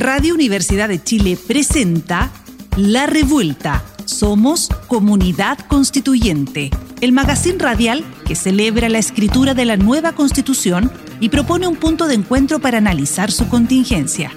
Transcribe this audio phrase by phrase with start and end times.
[0.00, 2.30] Radio Universidad de Chile presenta
[2.74, 3.84] La Revuelta.
[4.06, 6.70] Somos Comunidad Constituyente,
[7.02, 10.90] el magazine radial que celebra la escritura de la nueva constitución
[11.20, 14.32] y propone un punto de encuentro para analizar su contingencia.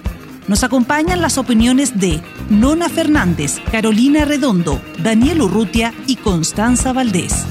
[0.49, 2.19] Nos acompañan las opiniones de
[2.49, 7.45] Nona Fernández, Carolina Redondo, Daniel Urrutia y Constanza Valdés.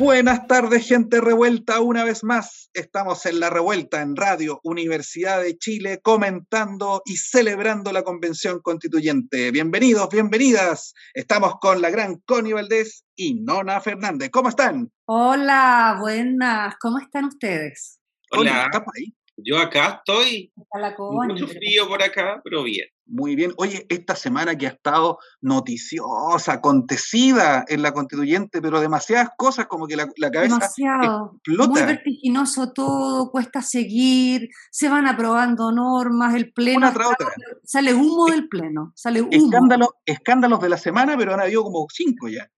[0.00, 1.78] Buenas tardes, gente revuelta.
[1.82, 7.92] Una vez más, estamos en la revuelta en Radio Universidad de Chile, comentando y celebrando
[7.92, 9.50] la Convención Constituyente.
[9.50, 10.94] Bienvenidos, bienvenidas.
[11.12, 14.30] Estamos con la gran Connie Valdés y Nona Fernández.
[14.30, 14.90] ¿Cómo están?
[15.04, 16.76] Hola, buenas.
[16.80, 18.00] ¿Cómo están ustedes?
[18.30, 18.70] Hola.
[19.44, 20.52] Yo acá estoy.
[21.26, 22.86] Mucho frío por acá, pero bien.
[23.06, 23.52] Muy bien.
[23.56, 29.86] Oye, esta semana que ha estado noticiosa, acontecida en la constituyente, pero demasiadas cosas como
[29.86, 31.32] que la, cabeza Demasiado.
[31.34, 31.70] explota.
[31.70, 36.78] Muy vertiginoso todo, cuesta seguir, se van aprobando normas, el pleno.
[36.78, 37.28] Una tras otra.
[37.64, 39.30] Sale humo del pleno, sale humo.
[39.32, 42.48] Escándalo, escándalos de la semana, pero han habido como cinco ya.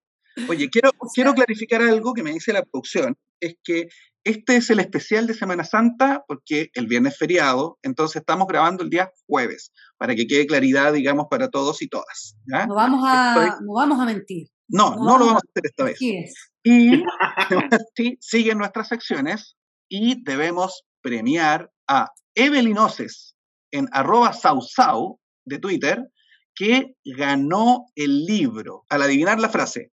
[0.49, 3.87] Oye, quiero, quiero clarificar algo que me dice la producción, es que
[4.23, 8.83] este es el especial de Semana Santa porque el viernes es feriado, entonces estamos grabando
[8.83, 12.35] el día jueves, para que quede claridad, digamos, para todos y todas.
[12.45, 14.47] No, vamos a, no vamos a mentir.
[14.69, 16.01] No, no, lo vamos a hacer esta vez.
[16.01, 16.33] Y
[17.95, 19.55] sí, siguen nuestras secciones
[19.89, 23.35] y debemos premiar a Evelyn Oces
[23.71, 26.09] en arroba sausau de Twitter,
[26.55, 28.85] que ganó el libro.
[28.89, 29.91] Al adivinar la frase,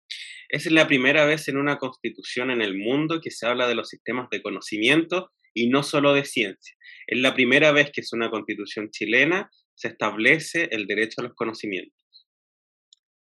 [0.48, 3.89] es la primera vez en una constitución en el mundo que se habla de los
[3.89, 6.77] sistemas de conocimiento y no solo de ciencia.
[7.06, 11.34] Es la primera vez que es una constitución chilena se establece el derecho a los
[11.34, 11.94] conocimientos.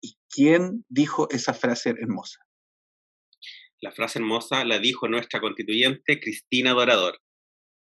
[0.01, 2.39] ¿Y quién dijo esa frase hermosa?
[3.81, 7.19] La frase hermosa la dijo nuestra constituyente Cristina Dorador.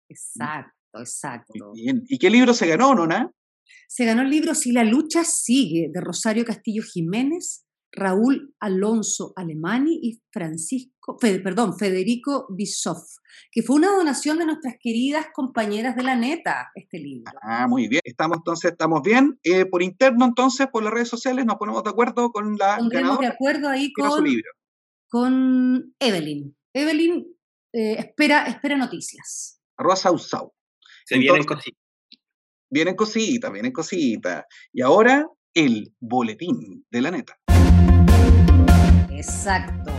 [0.09, 1.73] Exacto, exacto.
[1.75, 3.31] ¿Y qué libro se ganó, Nona?
[3.89, 7.65] Se ganó el libro Si la lucha sigue, de Rosario Castillo Jiménez,
[7.97, 13.19] Raúl Alonso Alemani y Francisco, perdón, Federico Bissoff,
[13.53, 17.33] que fue una donación de nuestras queridas compañeras de la neta, este libro.
[17.43, 18.03] Ah, muy bien.
[18.05, 19.39] Estamos entonces, estamos bien.
[19.43, 23.21] Eh, por interno, entonces, por las redes sociales, nos ponemos de acuerdo con la Pondremos
[23.21, 24.25] de acuerdo ahí con,
[25.09, 26.57] con Evelyn.
[26.73, 27.27] Evelyn
[27.73, 29.61] eh, espera, espera noticias.
[29.77, 30.53] Arroba Sausau.
[31.05, 31.81] Se vienen cositas.
[32.71, 34.45] Vienen cositas, vienen cositas.
[34.73, 37.39] Y ahora el boletín de la neta.
[39.17, 39.93] Exacto.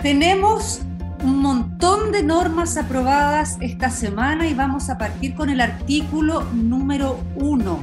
[0.00, 0.80] Tenemos
[1.22, 7.18] un montón de normas aprobadas esta semana y vamos a partir con el artículo número
[7.34, 7.82] uno.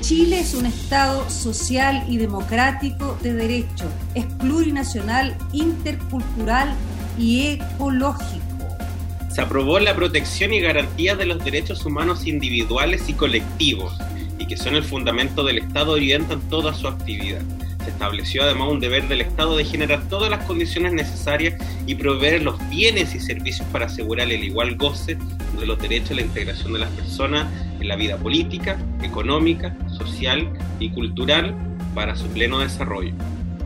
[0.00, 6.74] Chile es un Estado social y democrático de derecho, es plurinacional, intercultural
[7.18, 8.42] y ecológico.
[9.32, 13.94] Se aprobó la protección y garantía de los derechos humanos individuales y colectivos,
[14.38, 17.42] y que son el fundamento del Estado orientan toda su actividad
[17.86, 21.54] se estableció además un deber del Estado de generar todas las condiciones necesarias
[21.86, 25.16] y proveer los bienes y servicios para asegurar el igual goce
[25.56, 27.46] de los derechos a la integración de las personas
[27.78, 31.54] en la vida política, económica, social y cultural
[31.94, 33.14] para su pleno desarrollo.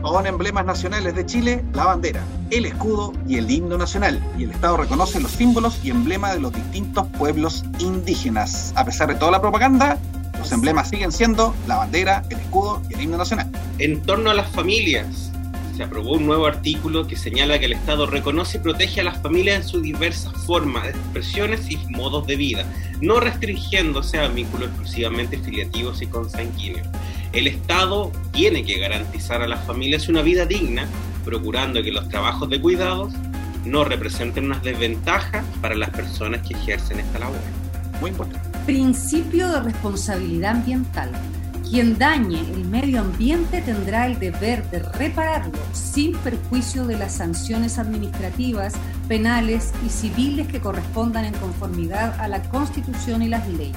[0.02, 2.20] Son emblemas nacionales de Chile la bandera,
[2.50, 6.40] el escudo y el himno nacional, y el Estado reconoce los símbolos y emblemas de
[6.40, 8.74] los distintos pueblos indígenas.
[8.76, 9.98] A pesar de toda la propaganda,
[10.38, 13.50] los emblemas siguen siendo la bandera, el escudo y el himno nacional.
[13.78, 15.30] En torno a las familias,
[15.76, 19.22] se aprobó un nuevo artículo que señala que el Estado reconoce y protege a las
[19.22, 22.66] familias en sus diversas formas, expresiones y modos de vida,
[23.00, 26.86] no restringiéndose a vínculos exclusivamente filiativos y consanguíneos.
[27.32, 30.86] El Estado tiene que garantizar a las familias una vida digna,
[31.24, 33.12] procurando que los trabajos de cuidados
[33.64, 37.38] no representen una desventaja para las personas que ejercen esta labor.
[38.00, 41.10] Muy importante principio de responsabilidad ambiental.
[41.70, 47.78] Quien dañe el medio ambiente tendrá el deber de repararlo sin perjuicio de las sanciones
[47.78, 48.74] administrativas,
[49.06, 53.76] penales y civiles que correspondan en conformidad a la Constitución y las leyes.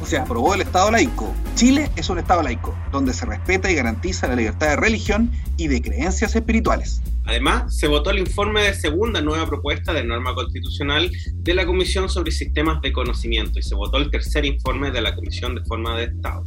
[0.00, 1.34] O sea, aprobó el Estado laico.
[1.56, 5.66] Chile es un Estado laico, donde se respeta y garantiza la libertad de religión y
[5.66, 7.02] de creencias espirituales.
[7.24, 12.08] Además, se votó el informe de segunda nueva propuesta de norma constitucional de la Comisión
[12.08, 15.96] sobre Sistemas de Conocimiento y se votó el tercer informe de la Comisión de Forma
[15.96, 16.44] de Estado.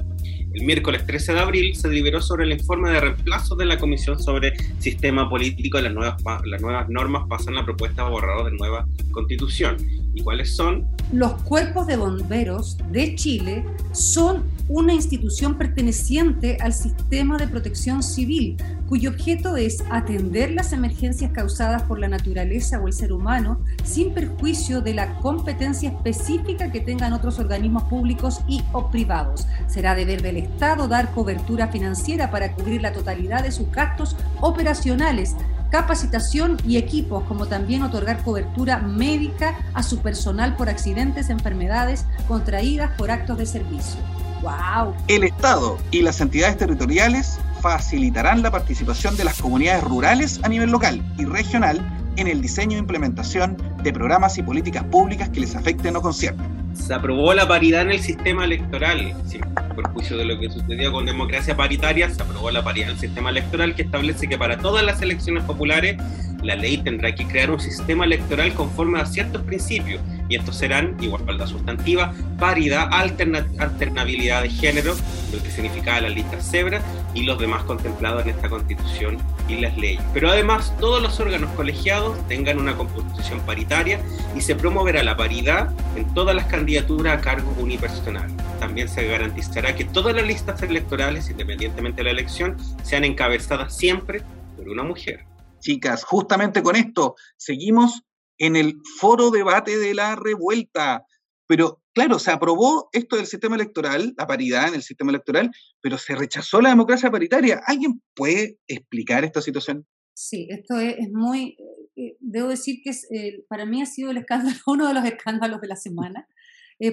[0.55, 4.17] El miércoles 13 de abril se deliberó sobre el informe de reemplazo de la Comisión
[4.17, 6.15] sobre Sistema Político y las nuevas,
[6.45, 9.75] las nuevas normas pasan la propuesta borrador de nueva Constitución.
[10.13, 10.87] ¿Y cuáles son?
[11.11, 18.55] Los cuerpos de bomberos de Chile son una institución perteneciente al sistema de protección civil,
[18.87, 24.13] cuyo objeto es atender las emergencias causadas por la naturaleza o el ser humano sin
[24.13, 29.47] perjuicio de la competencia específica que tengan otros organismos públicos y o privados.
[29.67, 35.35] Será deber del Estado dar cobertura financiera para cubrir la totalidad de sus gastos operacionales
[35.75, 42.91] capacitación y equipos, como también otorgar cobertura médica a su personal por accidentes, enfermedades contraídas
[42.97, 43.99] por actos de servicio.
[44.41, 44.93] ¡Wow!
[45.07, 50.69] El Estado y las entidades territoriales facilitarán la participación de las comunidades rurales a nivel
[50.69, 51.81] local y regional
[52.15, 56.54] en el diseño e implementación de programas y políticas públicas que les afecten o conciernen.
[56.75, 59.41] Se aprobó la paridad en el sistema electoral, sin
[59.75, 63.31] perjuicio de lo que sucedió con democracia paritaria, se aprobó la paridad en el sistema
[63.31, 65.97] electoral que establece que para todas las elecciones populares
[66.43, 69.99] la ley tendrá que crear un sistema electoral conforme a ciertos principios,
[70.29, 74.95] y estos serán igualdad sustantiva, paridad, alternabilidad de género,
[75.31, 76.81] lo que significa la lista cebra,
[77.13, 79.17] y los demás contemplados en esta constitución
[79.47, 80.01] y las leyes.
[80.13, 84.01] Pero además, todos los órganos colegiados tengan una composición paritaria
[84.35, 88.29] y se promoverá la paridad en todas las candidaturas a cargo unipersonal.
[88.59, 94.21] También se garantizará que todas las listas electorales, independientemente de la elección, sean encabezadas siempre
[94.57, 95.25] por una mujer
[95.65, 96.03] chicas.
[96.03, 98.03] Justamente con esto seguimos
[98.37, 101.05] en el foro debate de la revuelta.
[101.47, 105.51] Pero claro, se aprobó esto del sistema electoral, la paridad en el sistema electoral,
[105.81, 107.61] pero se rechazó la democracia paritaria.
[107.65, 109.85] ¿Alguien puede explicar esta situación?
[110.13, 114.17] Sí, esto es, muy, eh, eh, debo decir que eh, para mí ha sido el
[114.17, 116.27] escándalo, uno de los escándalos de la semana,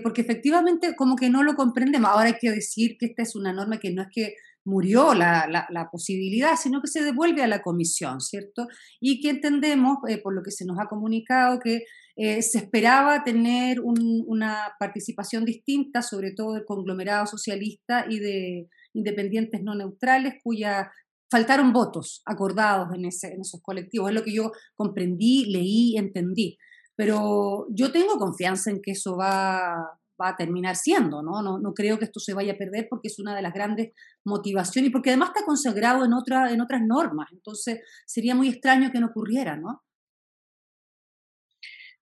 [0.05, 2.09] porque efectivamente como que no lo comprendemos.
[2.09, 5.47] Ahora hay que decir que esta es una norma que no es que murió la,
[5.49, 8.69] la, posibilidad, sino que se devuelve a la comisión, ¿cierto?
[9.01, 11.85] Y que entendemos, eh, por lo que se nos ha comunicado, que
[12.17, 19.63] eh, se esperaba tener una participación distinta, sobre todo del conglomerado socialista y de independientes
[19.63, 20.91] no neutrales, cuya
[21.31, 24.11] faltaron votos acordados en, esos colectivos.
[24.11, 26.59] Es lo que yo comprendí, leí, entendí.
[26.95, 31.43] Pero yo tengo confianza en que eso va, va a terminar siendo, ¿no?
[31.43, 31.59] ¿no?
[31.59, 33.93] No creo que esto se vaya a perder porque es una de las grandes
[34.25, 38.91] motivaciones y porque además está consagrado en, otra, en otras normas, entonces sería muy extraño
[38.93, 39.83] que no ocurriera, ¿no?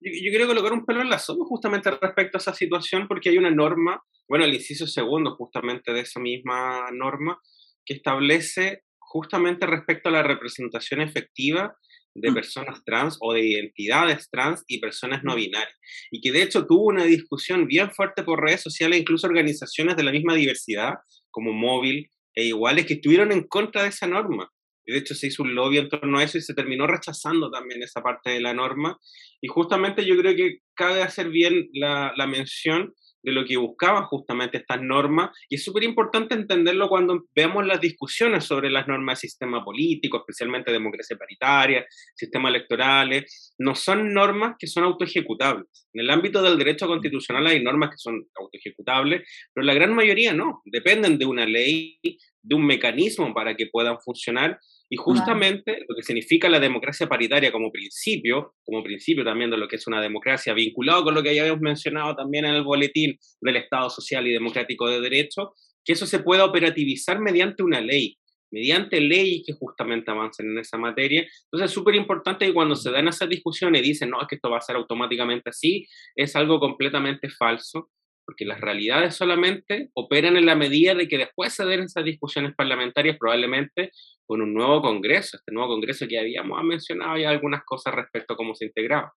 [0.02, 3.30] Yo, yo quiero colocar un pelo en la sopa justamente respecto a esa situación porque
[3.30, 7.38] hay una norma, bueno, el inciso segundo justamente de esa misma norma,
[7.84, 11.76] que establece justamente respecto a la representación efectiva
[12.14, 12.34] de mm.
[12.34, 15.74] personas trans o de identidades trans y personas no binarias.
[16.10, 20.04] Y que de hecho tuvo una discusión bien fuerte por redes sociales, incluso organizaciones de
[20.04, 20.94] la misma diversidad,
[21.30, 24.50] como Móvil e Iguales, que estuvieron en contra de esa norma.
[24.86, 27.50] Y de hecho se hizo un lobby en torno a eso y se terminó rechazando
[27.50, 28.98] también esa parte de la norma.
[29.40, 34.04] Y justamente yo creo que cabe hacer bien la, la mención de lo que buscaban
[34.04, 39.20] justamente estas normas, y es súper importante entenderlo cuando vemos las discusiones sobre las normas
[39.20, 45.66] de sistema político, especialmente democracia paritaria, sistemas electorales, no son normas que son autoejecutables.
[45.92, 50.32] En el ámbito del derecho constitucional hay normas que son autoejecutables, pero la gran mayoría
[50.32, 51.98] no, dependen de una ley,
[52.42, 54.58] de un mecanismo para que puedan funcionar,
[54.92, 59.68] y justamente lo que significa la democracia paritaria como principio, como principio también de lo
[59.68, 63.16] que es una democracia, vinculado con lo que ya habíamos mencionado también en el boletín
[63.40, 65.54] del Estado Social y Democrático de Derecho,
[65.84, 68.18] que eso se pueda operativizar mediante una ley,
[68.50, 71.24] mediante leyes que justamente avancen en esa materia.
[71.44, 74.34] Entonces es súper importante que cuando se dan esas discusiones y dicen, no, es que
[74.34, 75.86] esto va a ser automáticamente así,
[76.16, 77.90] es algo completamente falso
[78.30, 82.54] porque las realidades solamente operan en la medida de que después se den esas discusiones
[82.54, 83.90] parlamentarias, probablemente
[84.24, 88.36] con un nuevo Congreso, este nuevo Congreso que habíamos mencionado ya algunas cosas respecto a
[88.36, 89.12] cómo se integraba.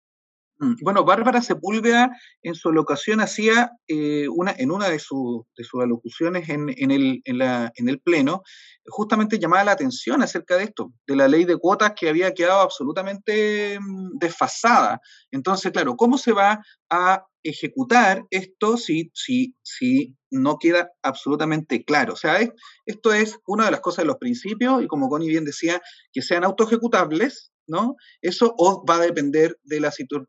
[0.60, 5.44] Mm, bueno, Bárbara Sepúlveda en su locación hacía eh, una, en una de, sus
[5.78, 8.42] alocuciones en, el, en, el Pleno,
[8.86, 12.62] justamente llamaba la atención acerca de esto, de la ley de cuotas que había quedado
[12.62, 15.02] absolutamente mm, desfasada.
[15.30, 22.14] Entonces, claro, ¿cómo se va a ejecutar esto si, si, si no queda absolutamente claro?
[22.14, 22.38] O sea,
[22.86, 25.80] esto es una de las cosas de los principios y como Connie bien decía,
[26.12, 27.96] que sean autoejecutables ¿no?
[28.20, 28.54] Eso
[28.88, 29.76] va a depender de,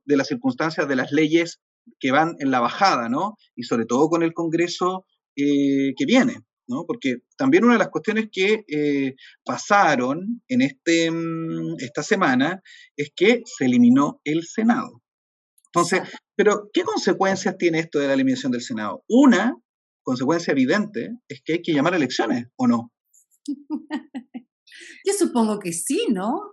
[0.06, 1.62] de las circunstancias de las leyes
[2.00, 3.38] que van en la bajada, ¿no?
[3.56, 5.06] Y sobre todo con el Congreso
[5.36, 6.86] eh, que viene, ¿no?
[6.86, 12.62] Porque también una de las cuestiones que eh, pasaron en este, mm, esta semana
[12.96, 15.03] es que se eliminó el Senado.
[15.76, 16.02] Entonces,
[16.36, 19.04] pero ¿qué consecuencias tiene esto de la eliminación del Senado?
[19.08, 19.56] Una
[20.04, 22.92] consecuencia evidente es que hay que llamar a elecciones, ¿o no?
[25.06, 26.52] Yo supongo que sí, ¿no?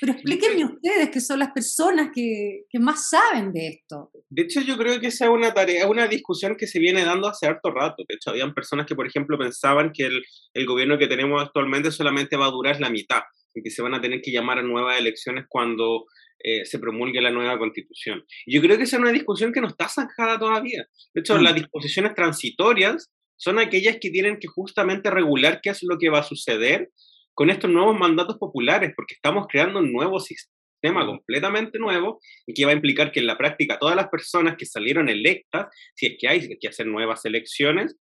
[0.00, 4.10] Pero explíquenme ustedes, que son las personas que, que, más saben de esto.
[4.30, 7.28] De hecho, yo creo que esa es una tarea, una discusión que se viene dando
[7.28, 8.04] hace harto rato.
[8.08, 10.22] De hecho, habían personas que, por ejemplo, pensaban que el,
[10.54, 13.20] el gobierno que tenemos actualmente solamente va a durar la mitad
[13.54, 16.06] y que se van a tener que llamar a nuevas elecciones cuando
[16.42, 18.24] eh, se promulgue la nueva constitución.
[18.46, 20.86] Yo creo que esa es una discusión que no está zanjada todavía.
[21.14, 21.42] De hecho, mm.
[21.42, 26.20] las disposiciones transitorias son aquellas que tienen que justamente regular qué es lo que va
[26.20, 26.90] a suceder
[27.34, 32.64] con estos nuevos mandatos populares, porque estamos creando un nuevo sistema completamente nuevo y que
[32.64, 36.16] va a implicar que en la práctica todas las personas que salieron electas, si es
[36.18, 37.96] que hay que hacer nuevas elecciones,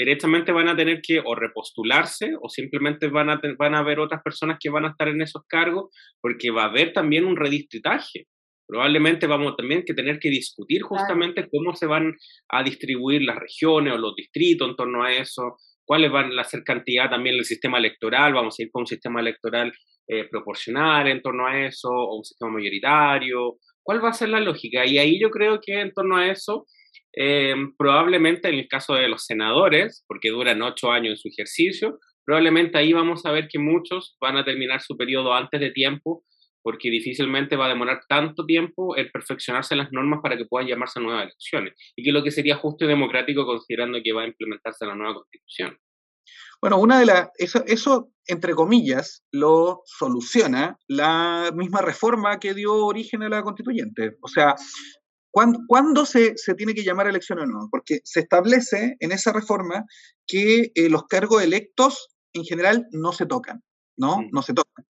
[0.00, 4.22] directamente van a tener que o repostularse o simplemente van a, van a haber otras
[4.22, 5.90] personas que van a estar en esos cargos
[6.20, 8.26] porque va a haber también un redistritaje.
[8.66, 12.14] Probablemente vamos también que tener que discutir justamente cómo se van
[12.48, 16.62] a distribuir las regiones o los distritos en torno a eso, cuáles van a ser
[16.62, 19.72] cantidad también del sistema electoral, vamos a ir con un sistema electoral
[20.06, 24.40] eh, proporcional en torno a eso, o un sistema mayoritario, cuál va a ser la
[24.40, 24.86] lógica.
[24.86, 26.66] Y ahí yo creo que en torno a eso,
[27.16, 31.98] eh, probablemente en el caso de los senadores, porque duran ocho años en su ejercicio,
[32.24, 36.24] probablemente ahí vamos a ver que muchos van a terminar su periodo antes de tiempo
[36.62, 41.00] porque difícilmente va a demorar tanto tiempo el perfeccionarse las normas para que puedan llamarse
[41.00, 44.86] nuevas elecciones, y que lo que sería justo y democrático considerando que va a implementarse
[44.86, 45.78] la nueva constitución.
[46.60, 52.84] Bueno, una de las, eso, eso, entre comillas, lo soluciona la misma reforma que dio
[52.84, 54.18] origen a la constituyente.
[54.20, 54.54] O sea,
[55.30, 57.68] ¿cuándo, se, se, tiene que llamar a elección o no?
[57.70, 59.84] Porque se establece en esa reforma
[60.26, 63.62] que eh, los cargos electos en general no se tocan,
[63.96, 64.18] ¿no?
[64.32, 64.84] No se tocan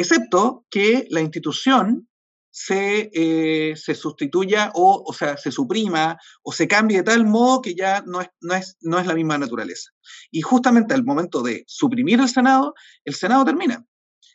[0.00, 2.08] excepto que la institución
[2.52, 7.62] se, eh, se sustituya o, o sea, se suprima o se cambie de tal modo
[7.62, 9.90] que ya no es, no, es, no es la misma naturaleza.
[10.30, 12.74] Y justamente al momento de suprimir el Senado,
[13.04, 13.84] el Senado termina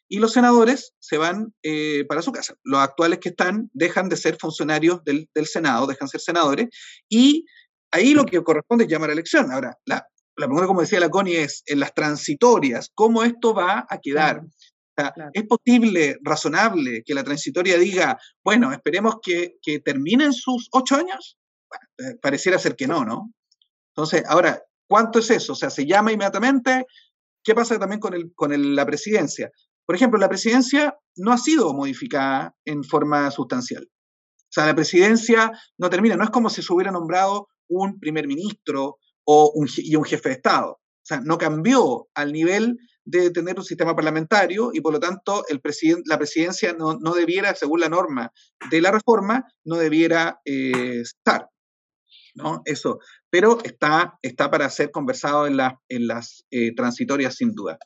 [0.07, 2.55] y los senadores se van eh, para su casa.
[2.63, 6.67] Los actuales que están dejan de ser funcionarios del, del, Senado, dejan de ser senadores,
[7.09, 7.45] y
[7.91, 9.51] ahí lo que corresponde es llamar a elección.
[9.51, 10.07] Ahora, la,
[10.37, 14.41] la pregunta, como decía la Connie, es en las transitorias, ¿cómo esto va a quedar?
[15.33, 21.37] ¿Es posible, razonable, que la transitoria diga, bueno, esperemos que, terminen sus ocho años?
[21.97, 23.33] Eh, pareciera ser que no, ¿no?
[23.93, 25.53] Entonces, ahora, ¿cuánto es eso?
[25.53, 26.85] O sea, ¿se llama inmediatamente?
[27.43, 29.51] ¿Qué pasa también con, el, con la presidencia?
[29.85, 33.87] Por ejemplo, la presidencia no ha sido modificada en forma sustancial.
[33.87, 38.27] O sea, la presidencia no termina, no es como si se hubiera nombrado un primer
[38.27, 40.71] ministro o un, y un jefe de Estado.
[40.71, 45.43] O sea, no cambió al nivel de tener un sistema parlamentario y por lo tanto
[45.47, 45.61] el
[46.05, 48.31] la presidencia no, no, debiera, según la norma
[48.71, 51.47] de la reforma, no debiera eh, estar.
[52.33, 52.61] ¿no?
[52.65, 52.99] Eso,
[53.29, 57.77] pero está, está para ser conversado en, la, en las eh, transitorias sin duda.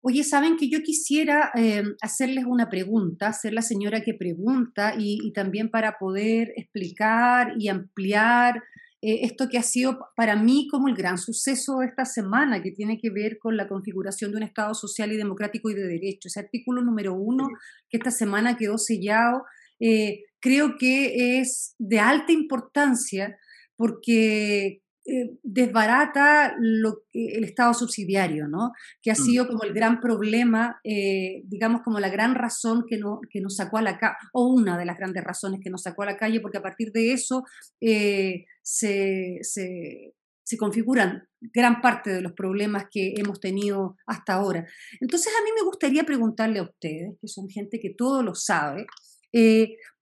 [0.00, 5.18] Oye, saben que yo quisiera eh, hacerles una pregunta, ser la señora que pregunta y,
[5.22, 8.62] y también para poder explicar y ampliar
[9.00, 12.72] eh, esto que ha sido para mí como el gran suceso de esta semana, que
[12.72, 16.26] tiene que ver con la configuración de un Estado social y democrático y de derecho.
[16.26, 17.46] Ese artículo número uno
[17.88, 19.44] que esta semana quedó sellado,
[19.78, 23.38] eh, creo que es de alta importancia
[23.76, 28.72] porque eh, desbarata lo, el Estado subsidiario, ¿no?
[29.00, 29.24] que ha mm.
[29.24, 33.56] sido como el gran problema, eh, digamos como la gran razón que, no, que nos
[33.56, 36.18] sacó a la calle, o una de las grandes razones que nos sacó a la
[36.18, 37.44] calle, porque a partir de eso
[37.80, 40.12] eh, se, se,
[40.42, 44.66] se, configuran gran parte de los problemas que hemos tenido hasta ahora.
[45.00, 48.84] Entonces a mí me gustaría preguntarle a ustedes, que son gente que todo lo sabe,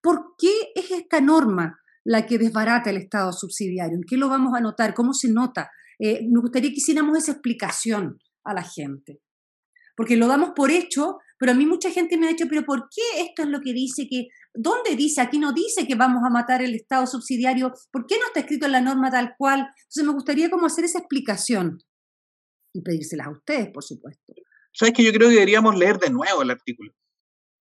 [0.01, 1.79] ¿por qué es esta norma?
[2.07, 3.97] La que desbarata el Estado subsidiario?
[3.97, 4.95] ¿En qué lo vamos a notar?
[4.95, 5.71] ¿Cómo se nota?
[5.99, 9.21] Eh, me gustaría que hiciéramos esa explicación a la gente.
[9.97, 12.89] Porque lo damos por hecho, pero a mí mucha gente me ha dicho, pero ¿por
[12.95, 15.21] qué esto es lo que dice que, ¿dónde dice?
[15.21, 18.67] Aquí no dice que vamos a matar el Estado subsidiario, ¿por qué no está escrito
[18.67, 19.61] en la norma tal cual?
[19.61, 21.79] Entonces me gustaría como hacer esa explicación
[22.73, 24.35] y pedírselas a ustedes, por supuesto.
[24.73, 26.93] ¿Sabes que yo creo que deberíamos leer de nuevo el artículo?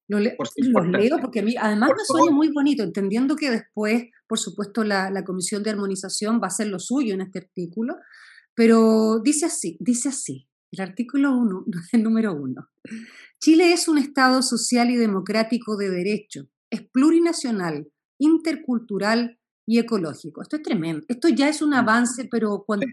[0.08, 4.38] Lo los leo porque a mí además me suena muy bonito, entendiendo que después, por
[4.38, 7.96] supuesto, la, la, Comisión de Armonización va a hacer lo suyo en este artículo,
[8.54, 12.70] pero dice así, dice así, el artículo 1, el número 1.
[13.40, 17.88] Chile es un Estado social y democrático de derecho, es plurinacional,
[18.20, 20.42] intercultural y ecológico.
[20.42, 21.74] Esto es tremendo, esto ya es un mm.
[21.74, 22.86] avance, pero cuando,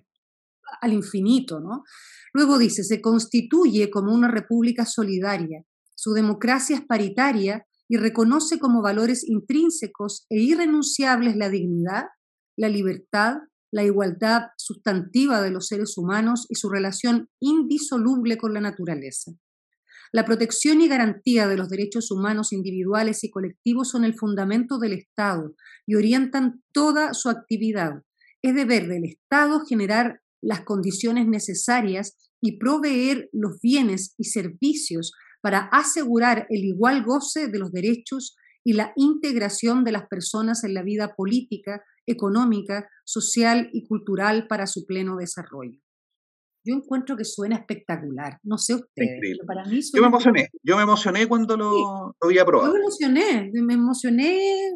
[0.81, 1.85] al infinito, ¿no?
[2.33, 5.63] Luego dice, se constituye como una república solidaria
[6.03, 12.07] su democracia es paritaria y reconoce como valores intrínsecos e irrenunciables la dignidad,
[12.57, 13.37] la libertad,
[13.71, 19.31] la igualdad sustantiva de los seres humanos y su relación indisoluble con la naturaleza.
[20.11, 24.95] La protección y garantía de los derechos humanos individuales y colectivos son el fundamento del
[24.95, 25.55] Estado
[25.87, 28.03] y orientan toda su actividad.
[28.43, 35.69] Es deber del Estado generar las condiciones necesarias y proveer los bienes y servicios para
[35.73, 40.83] asegurar el igual goce de los derechos y la integración de las personas en la
[40.83, 45.79] vida política, económica, social y cultural para su pleno desarrollo.
[46.65, 48.39] Yo encuentro que suena espectacular.
[48.45, 49.03] No sé usted.
[49.47, 50.49] Para mí yo me emocioné.
[50.63, 52.69] Yo me emocioné cuando lo, lo vi aprobado.
[52.69, 53.51] Yo me emocioné.
[53.53, 54.71] Me emocioné.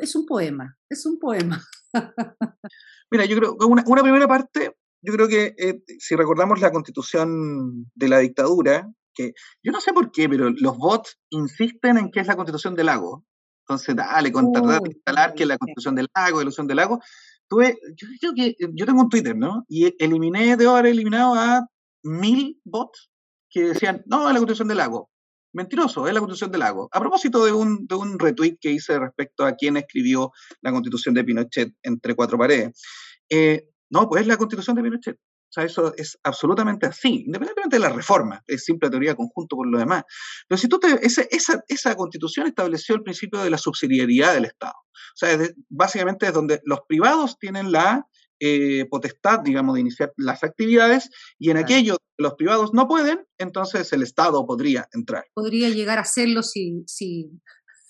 [0.00, 0.76] Es un poema.
[0.90, 1.62] Es un poema.
[3.10, 6.72] Mira, yo creo que una, una primera parte, yo creo que eh, si recordamos la
[6.72, 12.10] constitución de la dictadura, que yo no sé por qué, pero los bots insisten en
[12.10, 13.24] que es la constitución del lago.
[13.66, 16.76] Entonces, dale, con tardar de instalar que es la constitución del lago, la ilusión del
[16.76, 17.00] lago.
[17.48, 17.78] Tuve,
[18.20, 19.64] yo, que, yo tengo un Twitter, ¿no?
[19.68, 21.66] Y eliminé, debo haber eliminado a
[22.02, 23.10] mil bots
[23.50, 25.10] que decían, no, es la constitución del lago.
[25.54, 26.88] Mentiroso, es la constitución del lago.
[26.92, 31.14] A propósito de un, de un retweet que hice respecto a quién escribió la constitución
[31.14, 32.80] de Pinochet entre cuatro paredes.
[33.28, 35.18] Eh, no, pues es la constitución de Pinochet.
[35.52, 39.66] O sea, eso es absolutamente así, independientemente de la reforma, es simple teoría conjunto por
[39.66, 40.02] lo demás.
[40.48, 41.26] Pero si tú te, esa,
[41.68, 44.72] esa, constitución estableció el principio de la subsidiariedad del Estado.
[44.72, 48.06] O sea, básicamente es donde los privados tienen la
[48.40, 53.26] eh, potestad, digamos, de iniciar las actividades y en aquello que los privados no pueden,
[53.36, 55.26] entonces el Estado podría entrar.
[55.34, 57.30] Podría llegar a hacerlo si, si,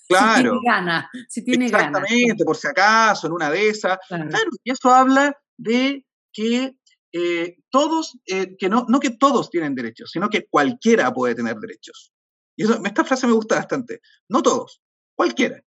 [0.09, 0.35] claro.
[0.35, 1.09] si tiene gana.
[1.29, 3.97] Si tiene Exactamente, por si acaso, en una de esas.
[4.09, 6.75] claro, y eso habla de que
[7.15, 11.57] eh, todos, eh, que no, no que todos tienen derechos, sino que cualquiera puede tener
[11.57, 12.11] derechos.
[12.55, 14.01] Y eso, esta frase me gusta bastante.
[14.27, 14.81] No todos,
[15.15, 15.61] cualquiera.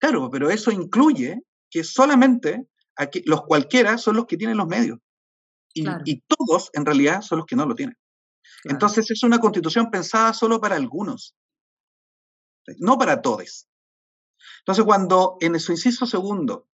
[0.00, 4.98] Claro, pero eso incluye que solamente aquí, los cualquiera son los que tienen los medios.
[5.74, 7.96] Y, y, todos, en realidad, son los que no lo tienen.
[8.64, 11.34] Entonces es una constitución pensada solo para algunos,
[12.78, 13.68] no para todos.
[14.60, 16.68] Entonces, cuando en su inciso segundo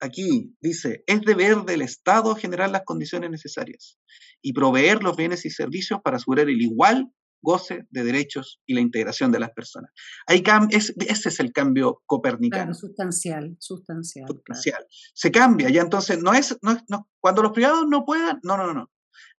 [0.00, 3.98] aquí dice, es deber del Estado generar las condiciones necesarias
[4.42, 7.10] y proveer los bienes y servicios para asegurar el igual
[7.44, 9.92] goce de derechos y la integración de las personas.
[10.26, 12.64] Ahí es, ese es el cambio copernicano.
[12.64, 14.26] Claro, sustancial, sustancial.
[14.26, 14.86] Sustancial.
[15.14, 18.72] Se cambia, ya entonces no es, no, no, cuando los privados no puedan, no, no,
[18.72, 18.90] no.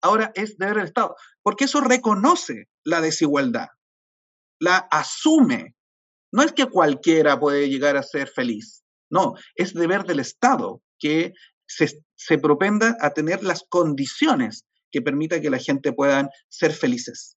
[0.01, 3.67] Ahora es deber del Estado, porque eso reconoce la desigualdad,
[4.59, 5.75] la asume.
[6.31, 8.84] No es que cualquiera puede llegar a ser feliz,
[9.15, 11.33] no, es deber del Estado que
[11.67, 17.37] se, propenda a tener las condiciones que permita que la gente pueda ser felices,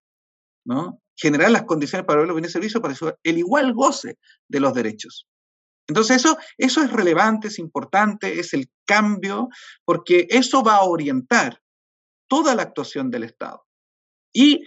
[0.66, 1.02] ¿no?
[1.16, 4.18] Generar las condiciones para los bienes y servicios para el igual goce
[4.50, 5.28] de los derechos.
[5.88, 9.48] Entonces eso, eso es relevante, es importante, es el cambio,
[9.86, 11.62] porque eso va a orientar
[12.28, 13.66] toda la actuación del Estado.
[14.34, 14.64] Y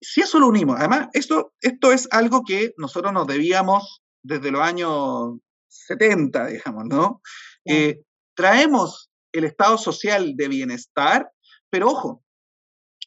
[0.00, 4.62] si eso lo unimos, además, esto, esto es algo que nosotros nos debíamos desde los
[4.62, 5.38] años
[5.74, 7.20] 70, digamos, ¿no?
[7.64, 8.02] Eh,
[8.34, 11.30] traemos el estado social de bienestar,
[11.70, 12.22] pero ojo,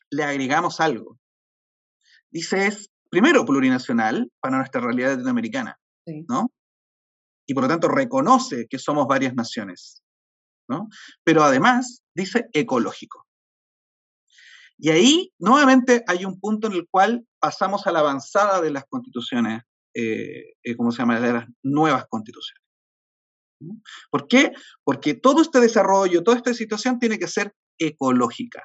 [0.10, 1.18] le agregamos algo.
[2.30, 5.80] Dice es, primero, plurinacional para nuestra realidad latinoamericana,
[6.28, 6.52] ¿no?
[7.46, 10.04] Y por lo tanto reconoce que somos varias naciones,
[10.68, 10.90] ¿no?
[11.24, 13.26] Pero además dice ecológico.
[14.78, 18.86] Y ahí, nuevamente, hay un punto en el cual pasamos a la avanzada de las
[18.86, 19.64] constituciones
[20.00, 22.64] eh, eh, ¿cómo se llama?, de las nuevas constituciones.
[24.12, 24.52] ¿Por qué?
[24.84, 28.62] Porque todo este desarrollo, toda esta situación tiene que ser ecológica.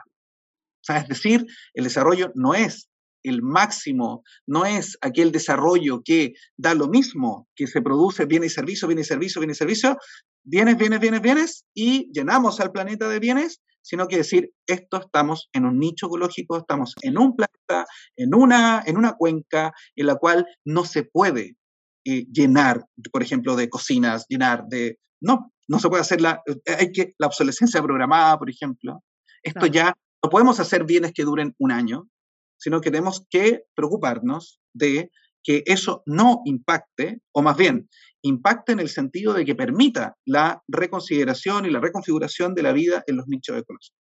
[0.88, 2.90] es decir, el desarrollo no es
[3.22, 8.54] el máximo, no es aquel desarrollo que da lo mismo, que se produce bienes y
[8.56, 9.96] servicios, bienes y servicios, bienes y servicios,
[10.44, 15.48] bienes, bienes, bienes, bienes, y llenamos al planeta de bienes, sino que decir, esto estamos
[15.52, 20.16] en un nicho ecológico, estamos en un planeta, en una, en una cuenca en la
[20.16, 21.56] cual no se puede
[22.04, 24.98] eh, llenar, por ejemplo, de cocinas, llenar de...
[25.20, 29.02] No, no se puede hacer la, eh, hay que, la obsolescencia programada, por ejemplo.
[29.42, 32.08] Esto ya no podemos hacer bienes que duren un año,
[32.56, 35.10] sino que tenemos que preocuparnos de
[35.42, 37.88] que eso no impacte, o más bien,
[38.22, 43.02] impacte en el sentido de que permita la reconsideración y la reconfiguración de la vida
[43.06, 43.96] en los nichos ecológicos.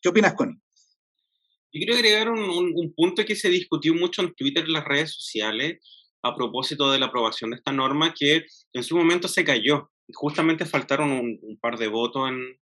[0.00, 0.58] ¿Qué opinas, Connie?
[1.72, 5.78] Yo quiero agregar un, punto que se discutió mucho en Twitter y las redes sociales
[6.22, 9.90] a propósito de la aprobación de esta norma que en su momento se cayó.
[10.12, 12.58] Justamente faltaron un, par de votos en,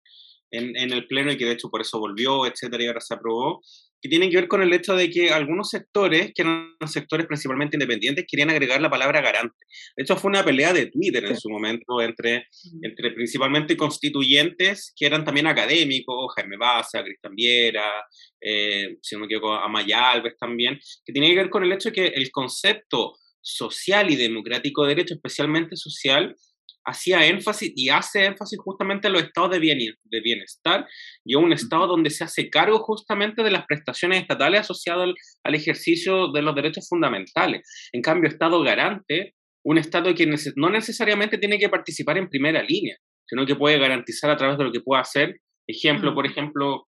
[0.51, 3.13] en, en, el Pleno y que de hecho por eso volvió, etcétera, y ahora se
[3.13, 3.61] aprobó,
[4.01, 7.75] que tienen que ver con el hecho de que algunos sectores, que eran sectores principalmente
[7.75, 9.55] independientes, querían agregar la palabra garante.
[9.95, 12.47] De hecho, fue una pelea de Twitter en su momento entre,
[12.81, 17.91] entre principalmente constituyentes, que eran también académicos, Jaime Baza, Cristian Viera,
[18.41, 21.89] eh, si no me equivoco, Amaya Alves también, que tiene que ver con el hecho
[21.89, 26.35] de que el concepto social y democrático de derecho, especialmente social,
[26.85, 30.87] hacía énfasis y hace énfasis justamente en los estados de, bienestar
[31.23, 35.09] y un estado donde se hace cargo justamente de las prestaciones estatales asociadas
[35.43, 37.67] al, ejercicio de los derechos fundamentales.
[37.91, 42.97] En cambio, estado garante, un estado que no necesariamente tiene que participar en primera línea,
[43.27, 45.39] sino que puede garantizar a través de lo que pueda hacer.
[45.67, 46.87] Ejemplo, por ejemplo,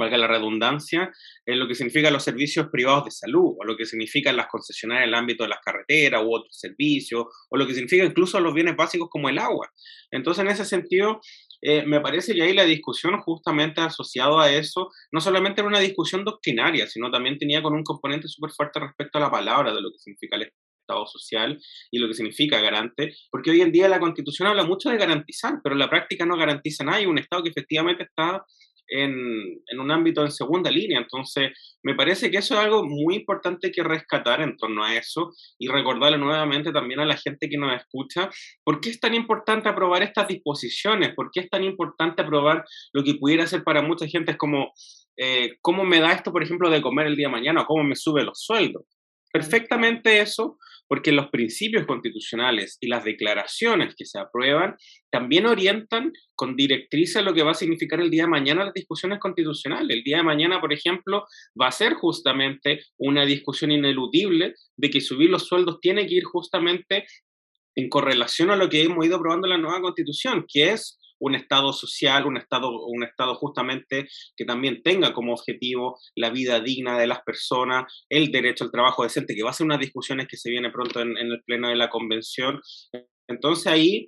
[0.00, 1.12] valga la redundancia,
[1.46, 5.04] en lo que significa los servicios privados de salud, o lo que significan las concesionarias
[5.04, 8.54] en el ámbito de las carreteras u otros servicios, o lo que significa incluso los
[8.54, 9.70] bienes básicos como el agua.
[10.10, 11.20] Entonces, en ese sentido,
[11.62, 15.80] eh, me parece que ahí la discusión justamente asociado a eso, no solamente era una
[15.80, 19.80] discusión doctrinaria, sino también tenía con un componente súper fuerte respecto a la palabra de
[19.82, 20.50] lo que significa el
[20.90, 21.60] Estado social
[21.90, 25.60] y lo que significa garante, porque hoy en día la Constitución habla mucho de garantizar,
[25.62, 28.44] pero en la práctica no garantiza nada y un Estado que efectivamente está
[28.90, 30.98] en, en, un ámbito en segunda línea.
[30.98, 35.32] Entonces, me parece que eso es algo muy importante que rescatar en torno a eso
[35.58, 38.28] y recordarle nuevamente también a la gente que nos escucha
[38.64, 43.02] por qué es tan importante aprobar estas disposiciones, por qué es tan importante aprobar lo
[43.02, 44.72] que pudiera ser para mucha gente es como,
[45.16, 47.84] eh, ¿cómo me da esto, por ejemplo, de comer el día de mañana o cómo
[47.84, 48.84] me sube los sueldos?
[49.32, 50.58] Perfectamente eso
[50.90, 54.74] porque los principios constitucionales y las declaraciones que se aprueban
[55.08, 59.20] también orientan con directrices lo que va a significar el día de mañana las discusiones
[59.20, 59.96] constitucionales.
[59.96, 61.26] El día de mañana, por ejemplo,
[61.58, 66.24] va a ser justamente una discusión ineludible de que subir los sueldos tiene que ir
[66.24, 67.06] justamente
[67.76, 71.34] en correlación a lo que hemos ido aprobando en la nueva constitución, que es un
[71.34, 76.98] Estado social, un Estado, un Estado justamente que también tenga como objetivo la vida digna
[76.98, 80.36] de las personas, el derecho al trabajo decente, que va a ser unas discusiones que
[80.36, 82.60] se viene pronto en, el pleno de la convención.
[83.28, 84.06] Entonces ahí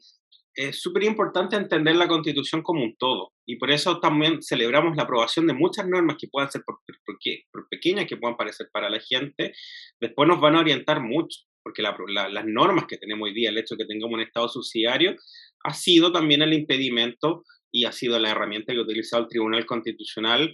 [0.55, 5.05] es súper importante entender la constitución como un todo y por eso también celebramos la
[5.05, 9.01] aprobación de muchas normas que puedan ser por, por, pequeñas que puedan parecer para la
[9.01, 9.53] gente,
[10.01, 13.75] después nos van a orientar mucho porque las normas que tenemos hoy día, el hecho
[13.77, 15.17] de que tengamos un Estado subsidiario,
[15.65, 19.65] ha sido también el impedimento y ha sido la herramienta que ha utilizado el Tribunal
[19.65, 20.53] Constitucional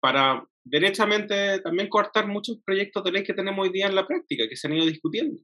[0.00, 4.44] para derechamente también cortar muchos proyectos de ley que tenemos hoy día en la práctica,
[4.48, 5.38] que se han ido discutiendo.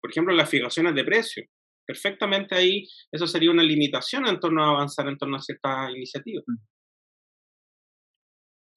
[0.00, 1.46] Por ejemplo, las fijaciones de precios.
[1.84, 6.44] Perfectamente ahí eso sería una limitación en torno a avanzar en torno a ciertas iniciativas.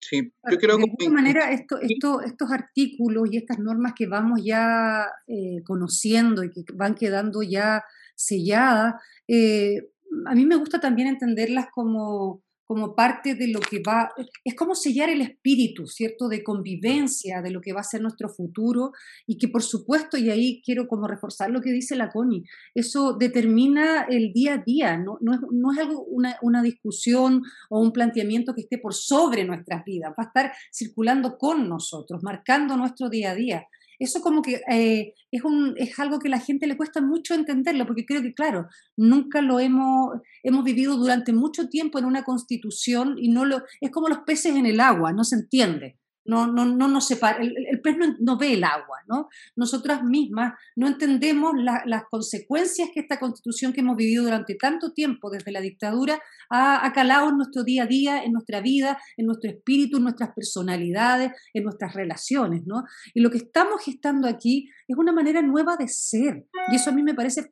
[0.10, 4.40] Sí, yo creo de alguna manera esto, esto, estos artículos y estas normas que vamos
[4.44, 7.84] ya eh, conociendo y que van quedando ya
[8.16, 8.96] selladas,
[9.28, 9.90] eh,
[10.26, 14.12] a mí me gusta también entenderlas como, como parte de lo que va,
[14.46, 18.30] es como sellar el espíritu, ¿cierto?, de convivencia, de lo que va a ser nuestro
[18.30, 18.92] futuro.
[19.26, 22.44] Y que por supuesto, y ahí quiero como reforzar lo que dice la Connie,
[22.76, 27.42] eso determina el día a día, no, no, es, no es, algo, una, una, discusión
[27.72, 32.22] o un planteamiento que esté por sobre nuestras vidas, va a estar circulando con nosotros,
[32.22, 33.68] marcando nuestro día a día
[34.00, 37.34] eso como que eh, es, un, es algo que a la gente le cuesta mucho
[37.36, 42.24] entenderlo, porque creo que, claro, nunca lo hemos, hemos vivido durante mucho tiempo en una
[42.24, 46.46] constitución y no lo, es como los peces en el agua, no se entiende no,
[46.46, 49.30] no, no nos separa, el, pez no, ve el agua, ¿no?
[49.56, 55.32] Nosotras mismas no entendemos las consecuencias que esta constitución que hemos vivido durante tanto tiempo
[55.32, 59.50] desde la dictadura ha, calado en nuestro día a día, en nuestra vida, en nuestro
[59.50, 62.84] espíritu, en nuestras personalidades, en nuestras relaciones, ¿no?
[63.14, 66.94] Y lo que estamos gestando aquí es una manera nueva de ser, y eso a
[66.94, 67.52] mí me parece...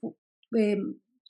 [0.58, 0.78] Eh,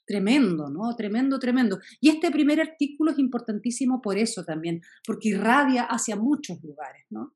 [0.07, 0.95] tremendo, ¿no?
[0.95, 1.79] Tremendo, tremendo.
[1.99, 7.33] Y este primer artículo es importantísimo por eso también, porque irradia hacia muchos lugares, ¿no?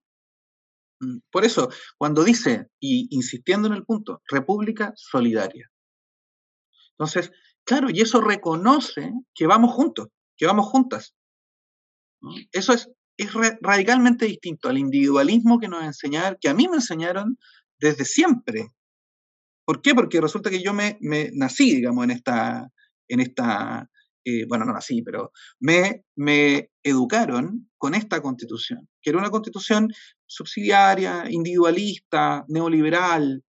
[1.02, 5.70] Mm, por eso, cuando dice, y insistiendo en el punto, República Solidaria.
[6.92, 7.32] Entonces,
[7.66, 11.16] claro, y eso reconoce que vamos juntos, que vamos juntas.
[12.52, 17.38] Eso es, es radicalmente distinto al individualismo que nos enseñaron, que a mí me enseñaron
[17.80, 18.70] desde siempre.
[19.66, 19.96] ¿Por qué?
[19.96, 22.70] Porque resulta que yo me, me nací, digamos, en esta,
[23.08, 23.90] en esta
[24.24, 29.92] eh, bueno, no nací, pero me, me educaron con esta constitución, que era una constitución
[30.32, 33.44] subsidiaria, individualista, neoliberal.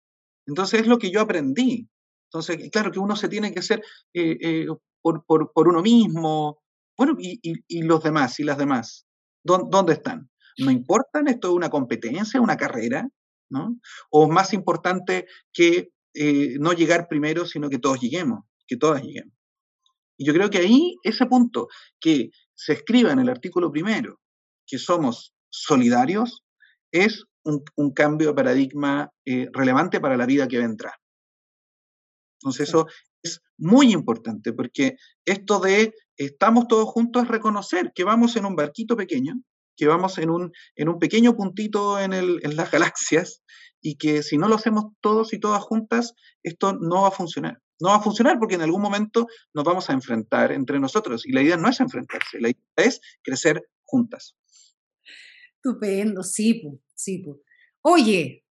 [0.46, 1.88] Entonces es lo que yo aprendí.
[2.28, 3.82] Entonces, claro que uno se tiene que hacer
[4.14, 4.66] eh, eh,
[5.02, 6.62] por, por, por, uno mismo.
[6.96, 9.06] Bueno, y, y, los demás, y las demás,
[9.42, 10.30] ¿dónde, están?
[10.58, 11.28] ¿No importan?
[11.28, 13.08] ¿Esto es una competencia, una carrera?
[13.50, 13.76] ¿no?
[14.10, 15.90] ¿O más importante que
[16.58, 19.34] no llegar primero, sino que todos lleguemos, que todas lleguemos?
[20.16, 21.68] Y yo creo que ahí, ese punto,
[22.00, 24.20] que se escriba en el artículo primero
[24.66, 26.44] que somos solidarios,
[26.92, 30.94] es un, cambio de paradigma eh, relevante para la vida que vendrá.
[32.40, 32.86] Entonces eso
[33.22, 38.54] es muy importante porque esto de estamos todos juntos es reconocer que vamos en un
[38.54, 39.34] barquito pequeño,
[39.76, 43.42] que vamos en un, en un pequeño puntito en, el, en las galaxias
[43.80, 47.60] y que si no lo hacemos todos y todas juntas, esto no va a funcionar.
[47.80, 51.32] No va a funcionar porque en algún momento nos vamos a enfrentar entre nosotros y
[51.32, 54.34] la idea no es enfrentarse, la idea es crecer juntas.
[55.58, 56.62] Estupendo, sí,
[56.94, 57.24] sí.
[57.82, 58.44] Oye,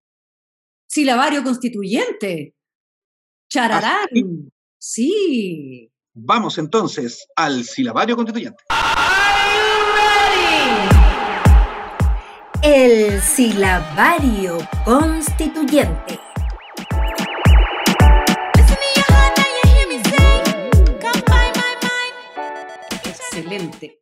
[0.87, 2.55] silabario constituyente.
[3.47, 4.07] Chararán.
[4.77, 5.91] Sí.
[6.13, 8.63] Vamos entonces al silabario constituyente.
[12.63, 16.19] El silabario constituyente.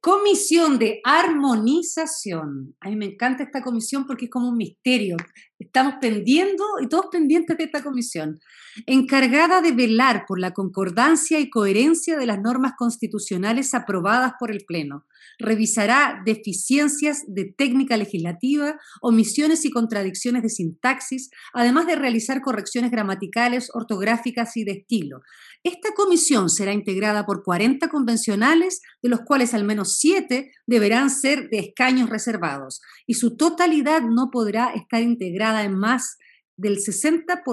[0.02, 2.76] Comisión de armonización.
[2.80, 5.18] A mí me encanta esta comisión porque es como un misterio.
[5.60, 8.40] Estamos pendiendo y todos pendientes de esta comisión.
[8.86, 14.64] Encargada de velar por la concordancia y coherencia de las normas constitucionales aprobadas por el
[14.66, 15.06] Pleno
[15.40, 23.70] revisará deficiencias de técnica legislativa, omisiones y contradicciones de sintaxis, además de realizar correcciones gramaticales,
[23.74, 25.22] ortográficas y de estilo.
[25.64, 31.50] Esta comisión será integrada por 40 convencionales, de los cuales al menos 7 deberán ser
[31.50, 36.18] de escaños reservados, y su totalidad no podrá estar integrada en más
[36.58, 37.44] del 60%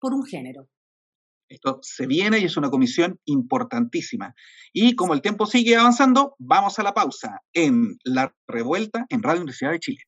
[0.00, 0.68] por un género.
[1.48, 4.34] Esto se viene y es una comisión importantísima.
[4.72, 9.42] Y como el tiempo sigue avanzando, vamos a la pausa en La Revuelta en Radio
[9.42, 10.02] Universidad de Chile.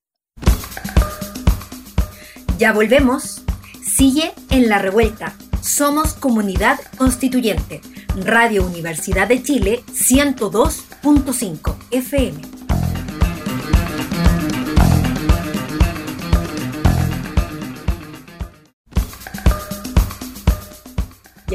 [2.59, 3.43] Ya volvemos.
[3.83, 5.37] Sigue en La Revuelta.
[5.61, 7.81] Somos Comunidad Constituyente.
[8.25, 12.66] Radio Universidad de Chile 102.5 FM.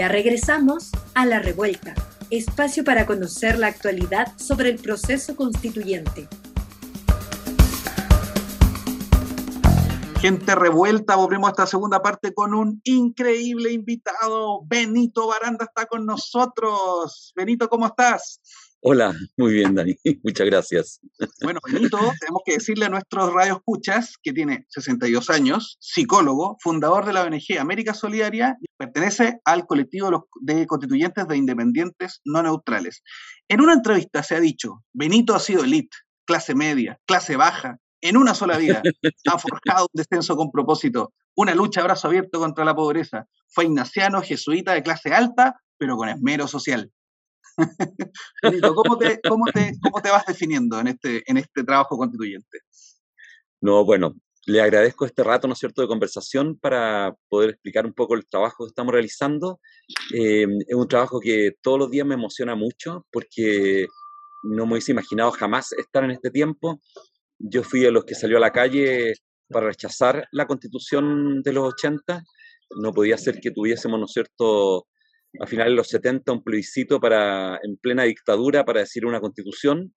[0.02, 1.94] Ya regresamos a La Revuelta,
[2.32, 6.28] espacio para conocer la actualidad sobre el proceso constituyente.
[10.20, 14.64] Gente revuelta, volvemos a esta segunda parte con un increíble invitado.
[14.66, 17.32] Benito Baranda está con nosotros.
[17.36, 18.42] Benito, ¿cómo estás?
[18.84, 19.96] Hola, muy bien, Dani.
[20.24, 21.00] Muchas gracias.
[21.44, 27.14] Bueno, Benito, tenemos que decirle a nuestros radioescuchas que tiene 62 años, psicólogo, fundador de
[27.14, 33.04] la ONG América Solidaria y pertenece al colectivo de constituyentes de independientes no neutrales.
[33.48, 38.18] En una entrevista se ha dicho, Benito ha sido elite, clase media, clase baja, en
[38.18, 38.82] una sola vida.
[39.32, 43.28] Ha forjado un descenso con propósito, una lucha a brazo abierto contra la pobreza.
[43.50, 46.92] Fue ignaciano, jesuita de clase alta, pero con esmero social.
[48.76, 52.62] ¿cómo te, cómo, te, ¿cómo te, vas definiendo en este, en este trabajo constituyente?
[53.62, 54.16] No, bueno,
[54.52, 58.28] le agradezco este rato, ¿no es cierto?, de conversación para poder explicar un poco el
[58.28, 59.62] trabajo que estamos realizando.
[60.14, 63.88] Eh, es un trabajo que todos los días me emociona mucho porque
[64.44, 66.82] no me hubiese imaginado jamás estar en este tiempo.
[67.40, 69.14] Yo fui de los que salió a la calle
[69.48, 72.22] para rechazar la constitución de los 80.
[72.82, 74.86] No podía ser que tuviésemos, ¿no es cierto?,
[75.40, 79.94] a finales de los 70 un plebiscito para, en plena dictadura para decir una constitución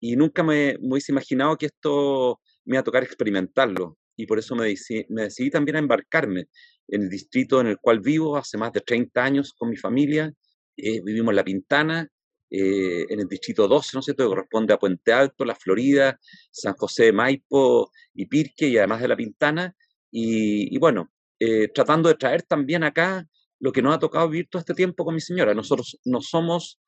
[0.00, 4.54] y nunca me, hubiese imaginado que esto me iba a tocar experimentarlo y por eso
[4.54, 4.72] me
[5.08, 6.46] me decidí también a embarcarme
[6.86, 10.32] en el distrito en el cual vivo hace más de 30 años con mi familia.
[10.76, 12.08] Eh, vivimos en La Pintana,
[12.48, 16.20] eh, en el distrito 12, ¿no sé, todo corresponde a Puente Alto, La Florida,
[16.52, 19.74] San José de Maipo y Pirque, y además de La Pintana.
[20.12, 23.26] Y, bueno, eh, tratando de traer también acá
[23.58, 25.54] lo que nos ha tocado vivir todo este tiempo con mi señora.
[25.54, 26.80] Nosotros no somos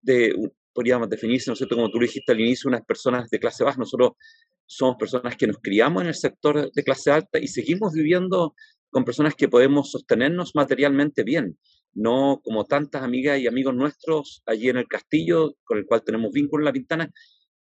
[0.00, 0.32] de,
[0.72, 3.78] podríamos definirse, ¿no es cierto?, como tú dijiste al inicio, unas personas de clase baja.
[3.78, 4.12] Nosotros
[4.66, 8.54] somos personas que nos criamos en el sector de clase alta y seguimos viviendo
[8.90, 11.58] con personas que podemos sostenernos materialmente bien,
[11.92, 16.30] no como tantas amigas y amigos nuestros allí en el castillo, con el cual tenemos
[16.32, 17.10] vínculo en la ventana,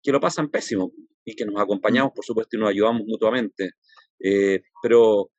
[0.02, 0.92] que lo pasan pésimo
[1.26, 3.72] y que nos acompañamos, por supuesto, y nos ayudamos mutuamente.
[4.20, 5.32] Eh, pero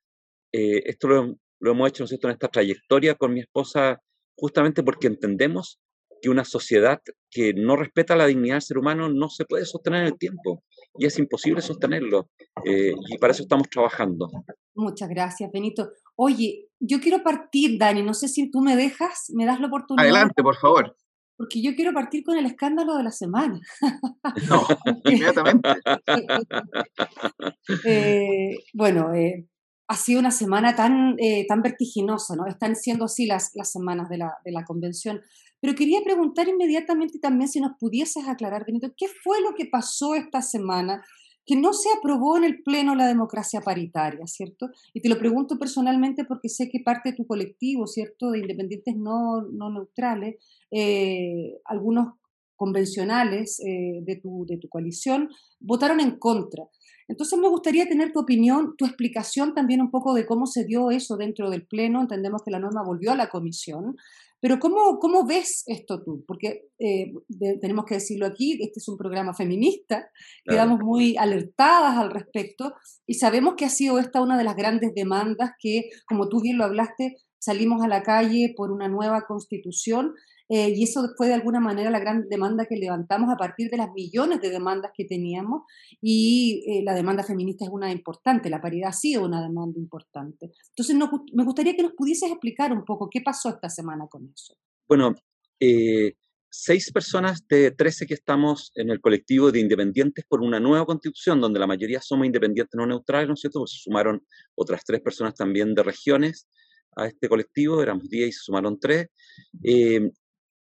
[0.51, 4.01] eh, esto lo, lo hemos hecho en esta trayectoria con mi esposa
[4.35, 5.79] justamente porque entendemos
[6.25, 10.01] que una sociedad que no respeta la dignidad del ser humano no se puede sostener
[10.01, 10.63] en el tiempo
[10.97, 12.31] y es imposible sostenerlo.
[12.65, 14.27] Eh, y para eso estamos trabajando.
[14.73, 15.91] Muchas gracias, Benito.
[16.15, 20.03] Oye, yo quiero partir, Dani, no sé si tú me dejas, me das la oportunidad.
[20.03, 20.95] Adelante, por favor.
[21.37, 23.59] Porque yo quiero partir con el escándalo de la semana.
[24.49, 24.65] No,
[25.03, 25.69] inmediatamente.
[27.85, 29.47] eh, bueno, eh,
[29.87, 32.47] ha sido una semana tan, eh, tan vertiginosa, ¿no?
[32.47, 35.21] Están siendo así las, las semanas de la, de la convención.
[35.61, 40.15] Pero quería preguntar inmediatamente también si nos pudieses aclarar, Benito, ¿qué fue lo que pasó
[40.15, 41.01] esta semana
[41.45, 44.69] que no se aprobó en el Pleno la democracia paritaria, ¿cierto?
[44.93, 48.95] Y te lo pregunto personalmente porque sé que parte de tu colectivo, ¿cierto?, de independientes
[48.95, 50.37] no, no neutrales,
[50.71, 52.15] eh, algunos
[52.55, 56.63] convencionales eh, de, tu, de tu coalición votaron en contra.
[57.07, 60.89] Entonces me gustaría tener tu opinión, tu explicación también un poco de cómo se dio
[60.89, 62.01] eso dentro del Pleno.
[62.01, 63.95] Entendemos que la norma volvió a la comisión,
[64.41, 66.23] pero ¿cómo, cómo ves esto tú?
[66.27, 67.13] Porque eh,
[67.61, 70.09] tenemos que decirlo aquí, este es un programa feminista,
[70.43, 72.73] quedamos muy alertadas al respecto
[73.07, 76.57] y sabemos que ha sido esta una de las grandes demandas que, como tú bien
[76.57, 80.15] lo hablaste, salimos a la calle por una nueva constitución
[80.49, 83.77] eh, y eso fue de alguna manera la gran demanda que levantamos a partir de
[83.77, 85.63] las millones de demandas que teníamos
[86.01, 90.51] y eh, la demanda feminista es una importante, la paridad ha sido una demanda importante.
[90.69, 90.95] Entonces
[91.33, 94.55] me gustaría que nos pudieses explicar un poco qué pasó esta semana con eso.
[94.87, 95.15] Bueno,
[95.59, 96.13] eh,
[96.49, 101.41] seis personas de 13 que estamos en el colectivo de independientes por una nueva constitución,
[101.41, 103.59] donde la mayoría somos independientes no neutrales, ¿no es cierto?
[103.59, 104.23] Pues se sumaron
[104.55, 106.47] otras tres personas también de regiones
[106.95, 109.07] a este colectivo, éramos 10 y se sumaron tres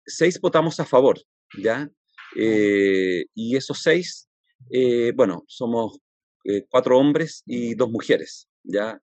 [0.05, 1.19] seis votamos a favor,
[1.57, 1.89] ¿ya?
[2.35, 4.27] Eh, y esos seis,
[4.69, 5.99] eh, bueno, somos
[6.45, 8.99] eh, cuatro hombres y dos mujeres, ¿ya?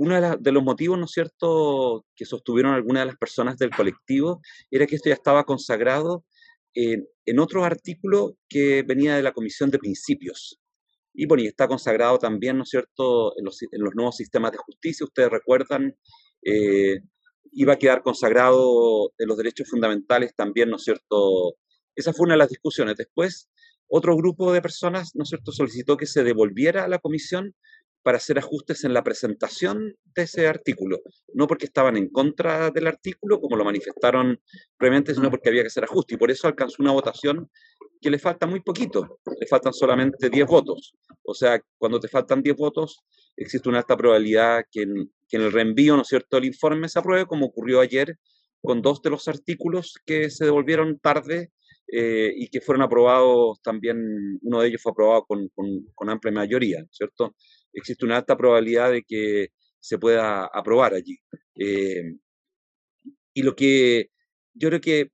[0.00, 4.40] uno de, los motivos, ¿no es cierto?, que sostuvieron algunas de las personas del colectivo
[4.70, 6.24] era que esto ya estaba consagrado
[6.72, 10.60] en otro artículo que venía de la Comisión de Principios.
[11.20, 14.52] Y bueno, y está consagrado también, ¿no es cierto?, en los, en los nuevos sistemas
[14.52, 15.04] de justicia.
[15.04, 15.96] Ustedes recuerdan
[17.50, 21.56] iba a quedar consagrado de los derechos fundamentales también, ¿no es cierto?
[21.96, 22.96] Esa fue una de las discusiones.
[22.96, 23.50] Después,
[23.88, 27.52] otro grupo de personas, ¿no es cierto?, solicitó que se devolviera a la comisión
[28.04, 31.00] para hacer ajustes en la presentación de ese artículo.
[31.34, 34.40] No porque estaban en contra del artículo, como lo manifestaron
[34.76, 36.14] previamente, sino porque había que hacer ajustes.
[36.14, 37.50] Y por eso alcanzó una votación
[38.00, 40.94] que le falta muy poquito, le faltan solamente 10 votos.
[41.24, 43.00] O sea, cuando te faltan 10 votos,
[43.36, 47.26] existe una alta probabilidad que en, el reenvío, ¿no es cierto?, el informe se apruebe,
[47.26, 48.16] como ocurrió ayer
[48.60, 51.52] con dos de los artículos que se devolvieron tarde
[51.92, 53.98] eh, y que fueron aprobados también,
[54.42, 55.48] uno de ellos fue aprobado con,
[55.94, 57.34] con, amplia mayoría, ¿cierto?
[57.72, 61.18] Existe una alta probabilidad de que se pueda aprobar allí.
[61.56, 62.14] Eh,
[63.32, 64.10] y lo que
[64.54, 65.10] yo creo que,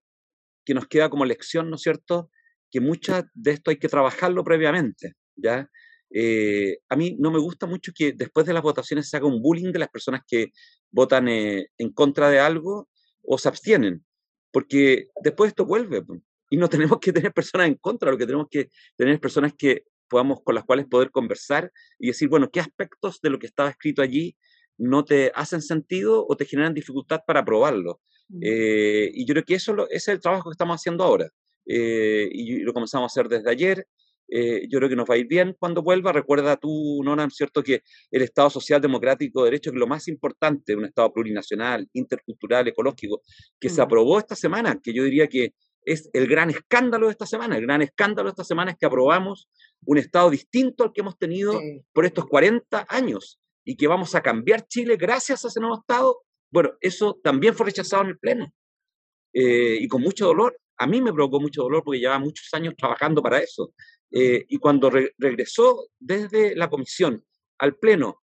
[0.65, 2.31] que nos queda como lección, ¿no es cierto?,
[2.75, 5.71] que mucha de esto hay que trabajarlo previamente, ¿ya?
[6.11, 9.41] Eh, a mí no me gusta mucho que después de las votaciones se haga un
[9.41, 10.49] bullying de las personas que
[10.91, 12.89] votan eh, en contra de algo
[13.23, 14.05] o se abstienen,
[14.51, 16.03] porque después esto vuelve
[16.51, 19.85] y no tenemos que tener personas en contra, lo que tenemos que tener personas que
[20.09, 23.71] podamos con las cuales poder conversar y decir, bueno, ¿qué aspectos de lo que estaba
[23.71, 24.37] escrito allí
[24.79, 28.01] no te hacen sentido o te generan dificultad para aprobarlo?
[28.31, 28.41] Mm.
[28.43, 31.31] Eh, y yo creo que eso es el trabajo que estamos haciendo ahora.
[31.67, 33.87] Eh, y lo comenzamos a hacer desde ayer.
[34.29, 36.13] Eh, yo creo que nos va a ir bien cuando vuelva.
[36.13, 37.63] Recuerda tú, Nona, ¿cierto?
[37.63, 42.69] Que el Estado Social Democrático de Derecho es lo más importante, un Estado plurinacional, intercultural,
[42.69, 43.21] ecológico,
[43.61, 43.85] que se mm.
[43.85, 47.57] aprobó esta semana, que yo diría que es el gran escándalo de esta semana.
[47.57, 49.49] El gran escándalo de esta semana es que aprobamos
[49.85, 51.61] un Estado distinto al que hemos tenido
[51.93, 56.23] por estos 40 años y que vamos a cambiar Chile gracias a ese nuevo Estado.
[56.51, 58.53] Bueno, eso también fue rechazado en el Pleno
[59.33, 62.75] eh, y con mucho dolor a mí me provocó mucho dolor porque llevaba muchos años
[62.77, 63.73] trabajando para eso.
[64.11, 67.25] Eh, y cuando regresó desde la comisión
[67.59, 68.23] al Pleno,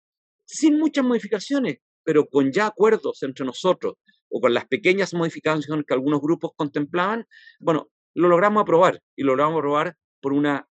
[0.45, 3.95] sin muchas modificaciones, pero con ya acuerdos entre nosotros
[4.29, 7.25] o con las pequeñas modificaciones que algunos grupos contemplaban,
[7.59, 10.67] bueno, lo logramos aprobar y lo logramos aprobar por una,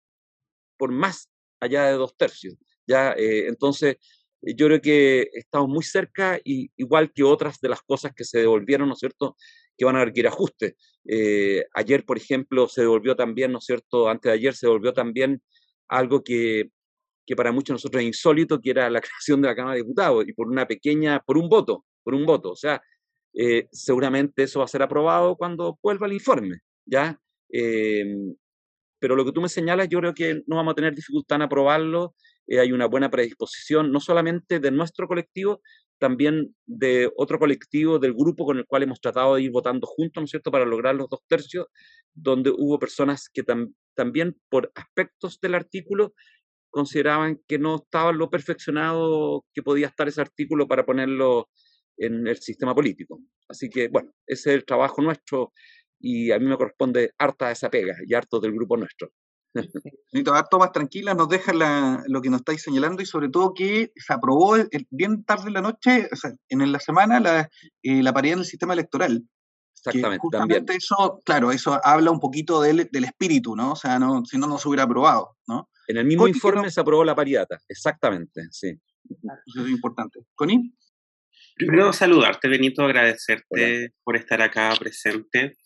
[0.76, 2.56] por más allá de dos tercios.
[2.86, 3.96] Ya, eh, entonces,
[4.54, 8.38] yo creo que estamos muy cerca, y, igual que otras de las cosas que se
[8.38, 9.36] devolvieron, ¿no es cierto?,
[9.76, 10.74] que van a requerir ajustes.
[11.06, 14.08] Eh, ayer, por ejemplo, se devolvió también, ¿no es cierto?
[14.08, 15.42] Antes de ayer se devolvió también
[15.88, 16.70] algo que,
[17.26, 19.82] que para muchos de nosotros es insólito, que era la creación de la Cámara de
[19.82, 22.52] Diputados, y por una pequeña, por un voto, por un voto.
[22.52, 22.80] O sea,
[23.34, 27.20] eh, seguramente eso va a ser aprobado cuando vuelva el informe, ¿ya?
[27.50, 28.34] Em,
[28.98, 31.42] pero lo que tú me señalas, yo creo que no vamos a tener dificultad en
[31.42, 32.14] aprobarlo.
[32.46, 35.60] Eh, hay una buena predisposición, no solamente de nuestro colectivo,
[35.98, 40.20] también de otro colectivo, del grupo con el cual hemos tratado de ir votando juntos,
[40.20, 41.66] ¿no es cierto?, para lograr los dos tercios,
[42.14, 43.42] donde hubo personas que
[43.94, 46.14] también por aspectos del artículo
[46.70, 51.48] consideraban que no estaba lo perfeccionado que podía estar ese artículo para ponerlo
[51.96, 53.20] en el sistema político.
[53.48, 55.52] Así que, bueno, ese es el trabajo nuestro
[55.98, 59.10] y a mí me corresponde harta esa pega y harto del grupo nuestro.
[60.12, 61.52] Necesito harto más tranquila, nos deja
[62.06, 64.56] lo que nos estáis señalando y sobre todo que se aprobó
[64.90, 67.48] bien tarde en la noche, o sea, en la semana, la,
[67.82, 69.24] eh, la paridad en el sistema electoral.
[69.76, 73.72] Exactamente, justamente eso, claro, eso habla un poquito del, del espíritu, ¿no?
[73.72, 75.68] O sea, no, si no, no se hubiera aprobado, ¿no?
[75.86, 78.76] En el mismo informe se aprobó la paridad, exactamente, sí.
[79.46, 80.20] Eso es importante.
[80.34, 80.74] ¿Coni?
[81.56, 85.56] Primero saludarte, Benito, agradecerte por estar acá presente.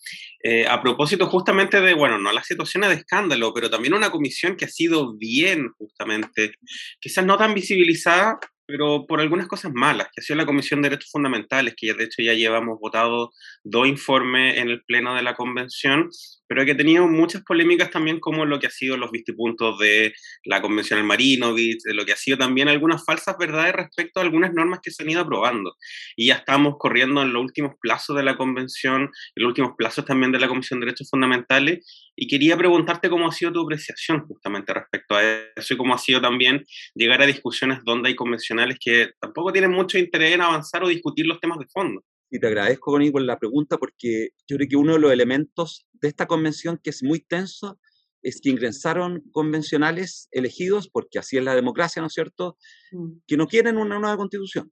[0.41, 4.55] Eh, a propósito justamente de, bueno, no las situaciones de escándalo, pero también una comisión
[4.55, 6.53] que ha sido bien, justamente,
[7.01, 10.89] quizás no tan visibilizada, pero por algunas cosas malas, que ha sido la Comisión de
[10.89, 13.31] Derechos Fundamentales, que ya de hecho ya llevamos votado
[13.63, 16.09] dos informes en el Pleno de la Convención,
[16.51, 20.13] pero que ha tenido muchas polémicas también como lo que ha sido los vistipuntos de
[20.43, 24.23] la Convención del Marinovich, de lo que ha sido también algunas falsas verdades respecto a
[24.23, 25.77] algunas normas que se han ido aprobando.
[26.17, 30.03] Y ya estamos corriendo en los últimos plazos de la Convención, en los últimos plazos
[30.03, 34.27] también de la Comisión de Derechos Fundamentales, y quería preguntarte cómo ha sido tu apreciación
[34.27, 35.23] justamente respecto a
[35.55, 39.71] eso y cómo ha sido también llegar a discusiones donde hay convencionales que tampoco tienen
[39.71, 42.03] mucho interés en avanzar o discutir los temas de fondo.
[42.29, 45.85] Y te agradezco, Connie, por la pregunta, porque yo creo que uno de los elementos
[46.01, 47.79] de esta convención que es muy tenso
[48.21, 52.57] es que ingresaron convencionales elegidos, porque así es la democracia, ¿no es cierto?,
[52.91, 53.11] mm.
[53.25, 54.71] que no quieren una nueva constitución.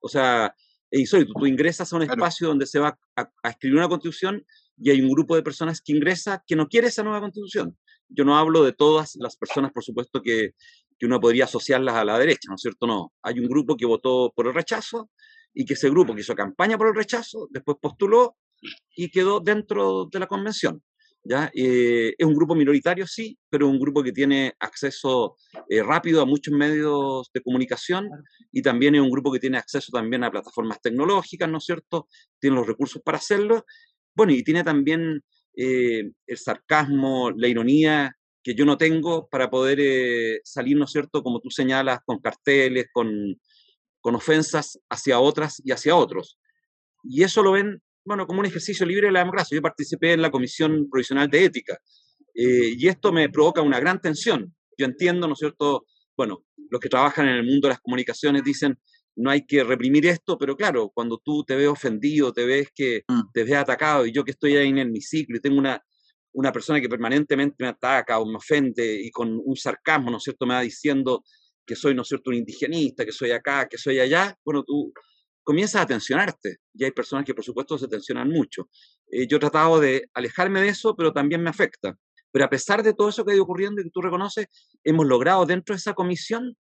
[0.00, 0.54] O sea,
[0.90, 4.44] y tú, tú ingresas a un espacio donde se va a, escribir una constitución
[4.76, 7.76] y hay un grupo de personas que ingresa que no quiere esa nueva constitución.
[8.08, 10.52] Yo no hablo de todas las personas, por supuesto, que,
[10.98, 12.86] que uno podría asociarlas a la derecha, ¿no es cierto?
[12.86, 13.12] No.
[13.22, 15.10] Hay un grupo que votó por el rechazo
[15.54, 18.36] y que ese grupo que hizo campaña por el rechazo, después postuló
[18.96, 20.82] y quedó dentro de la convención.
[21.24, 21.50] ¿ya?
[21.54, 25.36] Eh, es un grupo minoritario, sí, pero un grupo que tiene acceso
[25.68, 28.08] eh, rápido a muchos medios de comunicación
[28.52, 32.08] y también es un grupo que tiene acceso también a plataformas tecnológicas, ¿no es cierto?
[32.38, 33.64] Tiene los recursos para hacerlo.
[34.14, 35.22] Bueno, y tiene también
[35.56, 38.12] eh, el sarcasmo, la ironía
[38.42, 42.88] que yo no tengo para poder salir, ¿no es cierto?, como tú señalas, con carteles,
[42.92, 43.40] con,
[44.02, 46.38] con ofensas hacia otras y hacia otros.
[47.02, 49.56] Y eso lo ven, bueno, como un ejercicio libre de la democracia.
[49.56, 51.78] Yo participé en la Comisión Provisional de Ética
[52.34, 54.54] eh, y esto me provoca una gran tensión.
[54.76, 55.84] Yo entiendo, ¿no es cierto?
[56.16, 58.78] Bueno, los que trabajan en el mundo de las comunicaciones dicen,
[59.16, 63.04] no hay que reprimir esto, pero claro, cuando tú te ves ofendido, te ves que
[63.06, 63.20] mm.
[63.32, 65.80] te ves atacado y yo que estoy ahí en el hemiciclo y tengo una,
[66.32, 70.24] una persona que permanentemente me ataca o me ofende y con un sarcasmo, ¿no es
[70.24, 71.22] cierto?, me va diciendo
[71.64, 74.92] que soy, ¿no es cierto?, un indigenista, que soy acá, que soy allá, bueno, tú
[75.44, 76.56] comienzas a tensionarte.
[76.74, 78.68] Y hay personas que, por supuesto, se tensionan mucho.
[79.10, 81.96] Eh, yo he tratado de alejarme de eso, pero también me afecta.
[82.32, 84.46] Pero a pesar de todo eso que ha ido ocurriendo y que tú reconoces,
[84.82, 86.56] hemos logrado dentro de esa comisión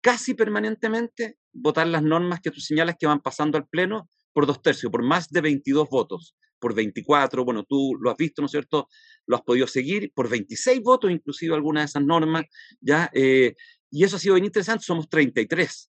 [0.00, 4.62] casi permanentemente votar las normas que tú señalas que van pasando al Pleno por dos
[4.62, 8.52] tercios, por más de 22 votos, por 24, bueno, tú lo has visto, ¿no es
[8.52, 8.88] cierto?
[9.26, 12.44] Lo has podido seguir, por 26 votos, inclusive algunas de esas normas,
[12.80, 13.54] ya, eh,
[13.90, 15.87] y eso ha sido bien interesante, somos 33.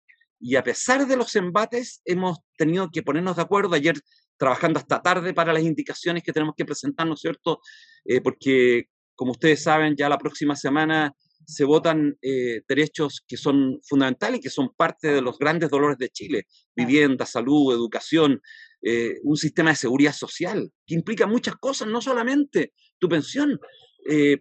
[0.47, 3.77] Y a pesar de los embates, hemos tenido que ponernos de acuerdo.
[3.77, 3.99] Ayer
[4.37, 7.61] trabajando hasta tarde para las indicaciones que tenemos que presentar, ¿no es cierto?
[8.05, 11.15] Eh, porque, como ustedes saben, ya la próxima semana
[11.47, 15.97] se votan eh, derechos que son fundamentales y que son parte de los grandes dolores
[15.97, 16.47] de Chile.
[16.77, 18.43] Vivienda, salud, educación,
[18.83, 23.59] eh, un sistema de seguridad social, que implica muchas cosas, no solamente tu pensión,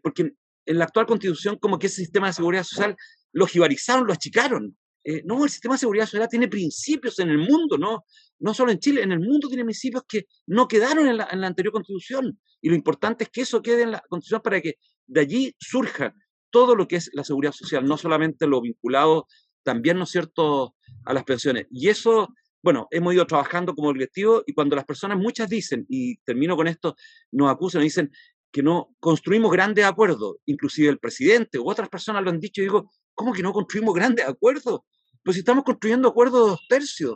[0.02, 0.34] porque
[0.66, 2.98] en la actual constitución como que ese sistema de seguridad social
[3.32, 4.76] lo jibarizaron, lo achicaron.
[5.04, 8.06] Eh, no, el sistema de seguridad social tiene principios en el mundo, no,
[8.40, 11.74] no solo en Chile, en el mundo tiene principios que no quedaron en la, anterior
[11.74, 12.40] constitución.
[12.62, 14.76] Y lo importante es que eso quede en la constitución para que
[15.08, 16.14] de allí surja
[16.50, 19.28] todo lo que es la seguridad social, no solamente lo vinculado
[19.64, 20.76] también, ¿no es cierto?,
[21.06, 21.68] a las pensiones.
[21.72, 22.30] Y eso,
[22.62, 26.68] bueno, hemos ido trabajando como colectivo y cuando las personas, muchas dicen, y termino con
[26.68, 26.96] esto,
[27.32, 28.12] nos acusan, nos dicen
[28.52, 32.66] que no construimos grandes acuerdos, inclusive el presidente u otras personas lo han dicho, y
[32.66, 34.82] digo, ¿Cómo que no construimos grandes acuerdos?
[35.24, 37.16] Pues si estamos construyendo acuerdos de dos tercios.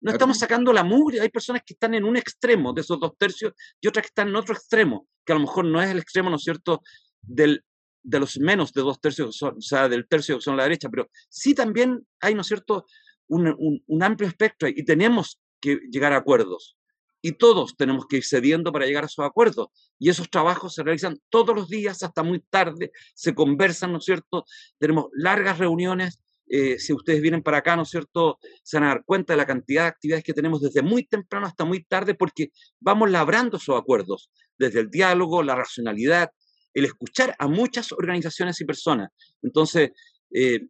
[0.00, 1.20] No estamos sacando la mugre.
[1.20, 4.28] Hay personas que están en un extremo de esos dos tercios y otras que están
[4.28, 6.82] en otro extremo, que a lo mejor no es el extremo, ¿no es cierto?,
[7.20, 7.64] del,
[8.02, 11.08] de los menos de dos tercios, o sea, del tercio que son la derecha, pero
[11.28, 12.86] sí también hay, ¿no es cierto?,
[13.26, 16.78] un, un amplio espectro y tenemos que llegar a acuerdos
[17.20, 19.68] y todos tenemos que ir cediendo para llegar a esos acuerdos.
[19.98, 24.04] Y esos trabajos se realizan todos los días hasta muy tarde, se conversan, ¿no es
[24.04, 24.44] cierto?
[24.78, 26.20] Tenemos largas reuniones.
[26.50, 28.38] Eh, si ustedes vienen para acá, ¿no es cierto?
[28.62, 31.46] Se van a dar cuenta de la cantidad de actividades que tenemos desde muy temprano
[31.46, 36.30] hasta muy tarde porque vamos labrando esos acuerdos, desde el diálogo, la racionalidad,
[36.74, 39.10] el escuchar a muchas organizaciones y personas.
[39.42, 39.90] Entonces,
[40.30, 40.60] eh,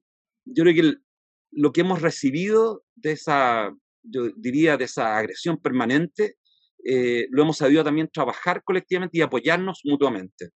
[0.45, 0.95] yo creo que
[1.53, 3.73] lo que hemos recibido de esa,
[4.03, 6.37] yo diría, de esa agresión permanente,
[6.85, 10.51] eh, lo hemos sabido también trabajar colectivamente y apoyarnos mutuamente.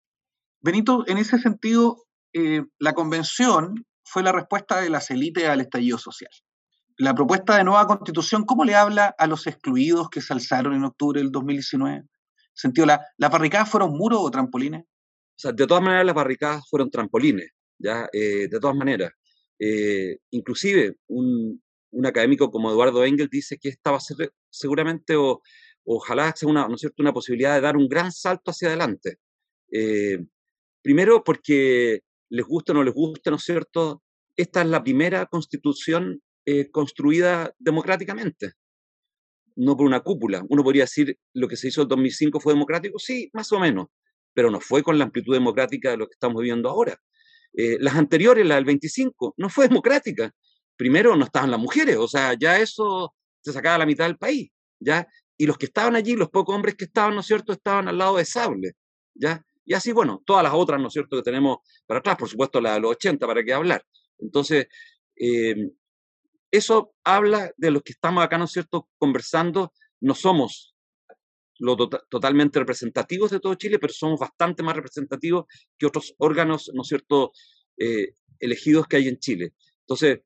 [0.62, 5.98] Benito, en ese sentido, eh, la convención fue la respuesta de las élites al estallido
[5.98, 6.32] social.
[6.98, 10.84] La propuesta de nueva constitución, ¿cómo le habla a los excluidos que se alzaron en
[10.84, 12.04] octubre del 2019?
[12.54, 14.84] sentido, ¿la, ¿las barricadas fueron muros o trampolines?
[14.84, 17.50] O sea, de todas maneras las barricadas fueron trampolines,
[17.80, 18.08] ¿ya?
[18.14, 19.12] Eh, de todas maneras.
[19.60, 25.16] Eh, inclusive un, un, académico como Eduardo Engel dice que esta va a ser seguramente
[25.16, 25.42] o
[25.86, 27.02] ojalá sea una, ¿no cierto?
[27.02, 29.18] una posibilidad de dar un gran salto hacia adelante.
[29.72, 30.20] Eh,
[30.82, 34.02] primero porque les gusta o no les gusta, ¿no es cierto?
[34.36, 36.22] Esta es la primera constitución
[36.72, 38.54] construida democráticamente
[39.56, 40.44] no por una cúpula.
[40.50, 43.88] Uno podría decir, lo que se hizo en 2005 fue democrático, sí, más o menos,
[44.34, 46.98] pero no fue con la amplitud democrática de lo que estamos viviendo ahora.
[47.54, 50.32] Eh, las anteriores, la del 25, no fue democrática.
[50.78, 54.50] Primero no estaban las mujeres, o sea, ya eso se sacaba la mitad del país,
[54.80, 55.08] ¿ya?
[55.38, 57.98] Y los que estaban allí, los pocos hombres que estaban, ¿no es cierto?, estaban al
[57.98, 58.74] lado de Sable,
[59.16, 59.44] ¿ya?
[59.66, 62.60] Y así, bueno, todas las otras, ¿no es cierto?, que tenemos para atrás, por supuesto
[62.60, 63.86] la de los 80, para qué hablar.
[64.18, 64.68] Entonces,
[65.16, 65.70] eh,
[66.52, 69.74] eso habla de los que estamos acá, ¿no es cierto?, conversando.
[70.02, 70.76] No somos
[71.60, 75.46] lo tota-, totalmente representativos de todo Chile, pero somos bastante más representativos
[75.78, 77.32] que otros órganos, ¿no es cierto?,
[77.78, 79.54] eh, elegidos que hay en Chile.
[79.82, 80.22] Entonces,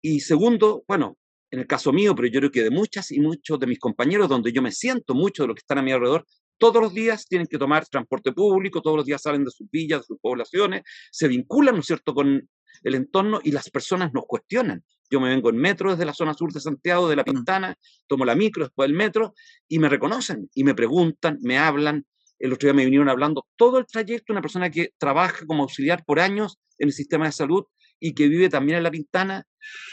[0.00, 1.18] y segundo, bueno,
[1.50, 4.28] en el caso mío, pero yo creo que de muchas y muchos de mis compañeros,
[4.28, 6.26] donde yo me siento mucho de los que están a mi alrededor,
[6.58, 10.00] todos los días tienen que tomar transporte público, todos los días salen de sus villas,
[10.00, 12.48] de sus poblaciones, se vinculan, ¿no es cierto?, con
[12.82, 14.84] el entorno y las personas nos cuestionan.
[15.10, 17.26] Yo me vengo en metro desde la zona sur de Santiago, de La mm.
[17.26, 17.74] Pintana,
[18.06, 19.34] tomo la micro, después el metro,
[19.68, 22.06] y me reconocen y me preguntan, me hablan.
[22.38, 26.04] El otro día me vinieron hablando todo el trayecto, una persona que trabaja como auxiliar
[26.04, 27.64] por años en el sistema de salud
[28.00, 29.46] y que vive también en La Pintana.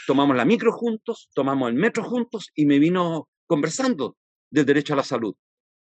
[0.06, 4.16] Tomamos la micro juntos, tomamos el metro juntos y me vino conversando
[4.50, 5.34] del derecho a la salud.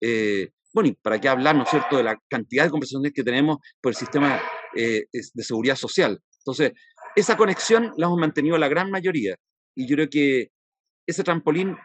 [0.01, 0.49] Eh,
[0.85, 3.91] y para qué hablar, ¿no es cierto?, de la cantidad de conversaciones que tenemos por
[3.91, 4.41] el sistema
[4.75, 6.19] eh, de seguridad social.
[6.39, 6.73] Entonces,
[7.15, 9.35] esa conexión la hemos mantenido la gran mayoría.
[9.75, 10.47] Y yo creo que
[11.07, 11.75] ese trampolín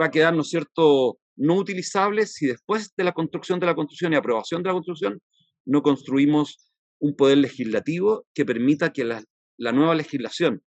[0.00, 3.74] va a quedar, ¿no es cierto?, no utilizable si después de la construcción de la
[3.74, 5.20] construcción y aprobación de la construcción
[5.66, 6.70] no construimos
[7.00, 9.22] un poder legislativo que permita que la,
[9.56, 10.62] la nueva legislación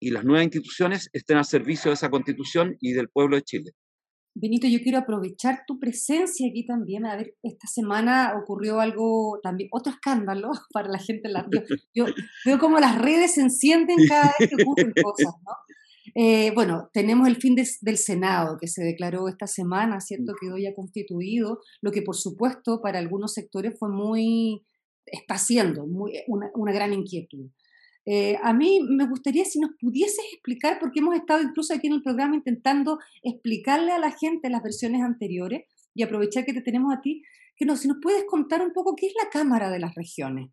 [0.00, 3.72] y las nuevas instituciones estén al servicio de esa constitución y del pueblo de Chile.
[4.36, 7.06] Benito, yo quiero aprovechar tu presencia aquí también.
[7.06, 11.28] A ver, esta semana ocurrió algo también, otro escándalo para la gente.
[11.28, 11.46] La,
[11.94, 12.06] yo,
[12.44, 15.52] veo como las redes se encienden cada vez que ocurren cosas, ¿no?
[16.16, 20.34] Eh, bueno, tenemos el fin del Senado que se declaró esta semana, ¿cierto?
[20.40, 24.64] Quedó ya constituido, lo que por supuesto para algunos sectores fue muy,
[25.06, 27.50] está siendo muy, una, una gran inquietud.
[28.06, 31.94] Eh, a mí me gustaría si nos pudieses explicar, porque hemos estado incluso aquí en
[31.94, 36.92] el programa intentando explicarle a la gente las versiones anteriores y aprovechar que te tenemos
[36.92, 37.22] a ti,
[37.56, 40.50] que si nos puedes contar un poco qué es la Cámara de las Regiones.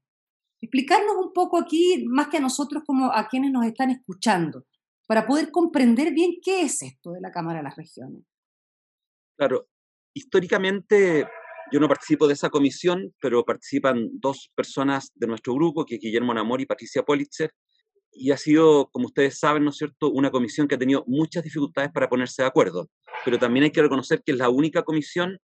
[0.62, 4.66] Explicarnos un poco aquí, más que a nosotros como a quienes nos están escuchando,
[5.08, 8.24] para poder comprender bien qué es esto de la Cámara de las Regiones.
[9.36, 9.68] Claro,
[10.14, 11.26] históricamente
[11.72, 16.02] yo no participo de esa comisión, pero participan dos personas de nuestro grupo, que es
[16.02, 17.52] Guillermo Namor y Patricia Politzer,
[18.12, 21.44] y ha sido, como ustedes saben, ¿no es cierto?, una comisión que ha tenido muchas
[21.44, 22.90] dificultades para ponerse de acuerdo,
[23.24, 25.38] pero también hay que reconocer que es la única comisión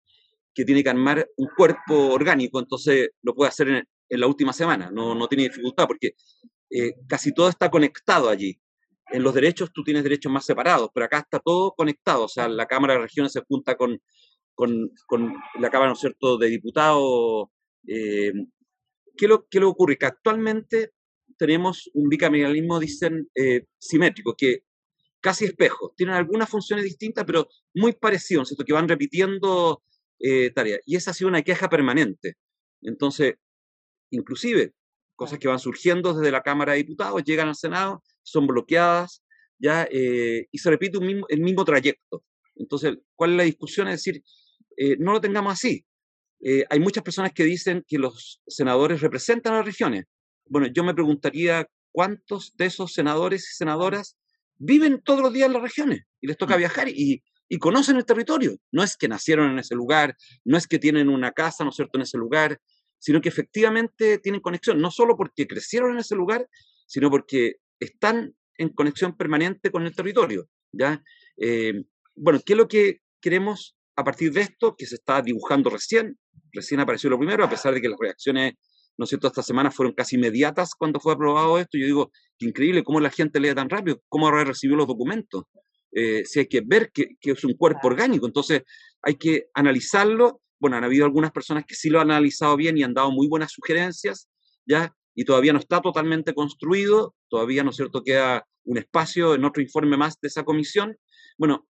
[0.55, 4.91] que tiene que armar un cuerpo orgánico, entonces lo puede hacer en, la última semana,
[4.91, 6.15] no, no tiene dificultad, porque
[6.71, 8.59] eh, casi todo está conectado allí.
[9.11, 12.49] En los derechos tú tienes derechos más separados, pero acá está todo conectado, o sea,
[12.49, 14.01] la Cámara de Regiones se junta con
[14.55, 17.49] con, con la Cámara, ¿no es cierto?, de Diputados.
[17.87, 18.33] Eh,
[19.17, 19.99] ¿qué, lo, ¿Qué le ocurre?
[19.99, 20.93] Que actualmente
[21.37, 24.65] tenemos un bicameralismo, dicen, eh, simétrico, que
[25.21, 25.93] casi espejo.
[25.97, 28.65] Tienen algunas funciones distintas, pero muy parecidos, ¿cierto?
[28.65, 29.83] que van repitiendo
[30.21, 30.81] eh, tareas.
[30.87, 32.35] Y esa ha sido una queja permanente.
[32.83, 33.35] Entonces,
[34.11, 34.75] inclusive,
[35.17, 39.23] cosas que van surgiendo desde la Cámara de Diputados, llegan al Senado, son bloqueadas,
[39.59, 42.23] ya, y se repite un mismo, el mismo trayecto.
[42.57, 43.89] Entonces, ¿cuál es la discusión?
[43.89, 44.23] Es decir,
[44.77, 45.85] eh, no lo tengamos así.
[46.41, 50.05] Eh, hay muchas personas que dicen que los senadores representan a las regiones.
[50.47, 54.17] Bueno, yo me preguntaría cuántos de esos senadores y senadoras
[54.57, 56.59] viven todos los días en las regiones y les toca mm.
[56.59, 58.57] viajar y, y conocen el territorio.
[58.73, 61.77] No es que nacieron en ese lugar, no es que tienen una casa, ¿no es
[61.77, 62.61] cierto?, en ese lugar,
[62.99, 66.49] sino que efectivamente tienen conexión, no solo porque crecieron en ese lugar,
[66.87, 70.49] sino porque están en conexión permanente con el territorio.
[70.73, 71.03] ¿ya?
[71.37, 75.71] Eh, bueno, ¿qué es lo que queremos a partir de esto que se está dibujando
[75.71, 76.19] recién,
[76.53, 78.55] recién apareció lo primero, a pesar de que las reacciones,
[78.97, 81.79] ¿no es cierto?, esta semana fueron casi inmediatas cuando fue aprobado esto.
[81.79, 85.45] Yo digo, qué increíble cómo la gente lee tan rápido, cómo habrá recibido los documentos.
[85.93, 88.63] Eh, si hay que ver que, que, es un cuerpo orgánico, entonces
[89.03, 90.41] hay que analizarlo.
[90.59, 93.29] Bueno, han habido algunas personas que sí lo han analizado bien y han dado muy
[93.29, 94.29] buenas sugerencias,
[94.67, 94.93] ¿ya?
[95.15, 99.63] Y todavía no está totalmente construido, todavía, ¿no es cierto?, queda un espacio en otro
[99.63, 100.97] informe más de esa comisión.
[101.39, 101.69] Bueno,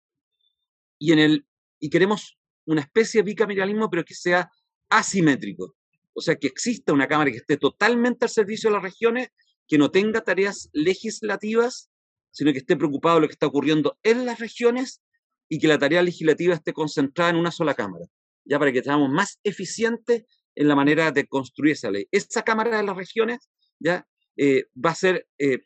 [0.99, 1.45] y en el
[1.81, 4.49] y queremos una especie de bicameralismo, pero que sea
[4.89, 5.75] asimétrico.
[6.13, 9.29] O sea, que exista una Cámara que esté totalmente al servicio de las regiones,
[9.67, 11.89] que no tenga tareas legislativas,
[12.31, 15.01] sino que esté preocupado de lo que está ocurriendo en las regiones
[15.49, 18.05] y que la tarea legislativa esté concentrada en una sola Cámara,
[18.45, 20.25] ya para que seamos más eficientes
[20.55, 22.07] en la manera de construir esa ley.
[22.11, 24.07] Esa Cámara de las regiones ya
[24.37, 25.59] eh, va a ser eh,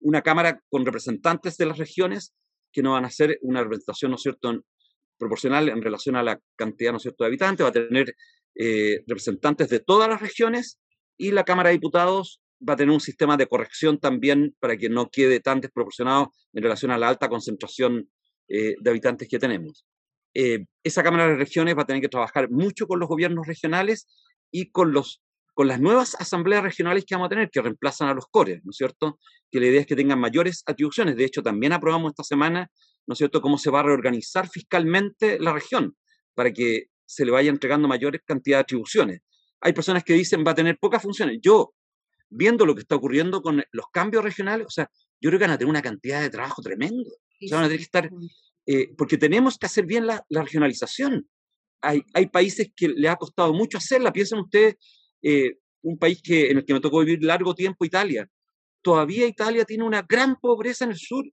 [0.00, 2.34] una Cámara con representantes de las regiones
[2.72, 4.64] que no van a ser una representación, ¿no es cierto?,
[5.22, 8.14] proporcional en relación a la cantidad, ¿no es cierto?, de habitantes, va a tener
[8.54, 10.80] eh, representantes de todas las regiones
[11.16, 14.88] y la Cámara de Diputados va a tener un sistema de corrección también para que
[14.88, 18.08] no quede tan desproporcionado en relación a la alta concentración
[18.48, 19.86] de habitantes que tenemos.
[20.34, 24.06] esa Cámara de Regiones va a tener que trabajar mucho con los gobiernos regionales
[24.50, 25.22] y con los
[25.54, 28.70] con las nuevas asambleas regionales que vamos a tener, que reemplazan a los cores, ¿no
[28.70, 29.18] es cierto?
[29.50, 31.16] Que la idea es que tengan mayores atribuciones.
[31.16, 32.70] De hecho, también aprobamos esta semana,
[33.06, 35.96] ¿no es cierto?, cómo se va a reorganizar fiscalmente la región
[36.34, 39.20] para que se le vaya entregando mayores cantidades de atribuciones.
[39.60, 41.38] Hay personas que dicen va a tener pocas funciones.
[41.42, 41.74] Yo,
[42.30, 44.88] viendo lo que está ocurriendo con los cambios regionales, o sea,
[45.20, 47.10] yo creo que van a tener una cantidad de trabajo tremendo.
[47.10, 48.10] O sea, van a tener que estar,
[48.66, 51.28] eh, porque tenemos que hacer bien la, regionalización.
[51.80, 54.12] Hay, hay países que le ha costado mucho hacerla.
[54.12, 54.76] Piensen ustedes
[55.22, 58.28] eh, un país que, en el que me tocó vivir largo tiempo, Italia.
[58.82, 61.24] Todavía Italia tiene una gran pobreza en el sur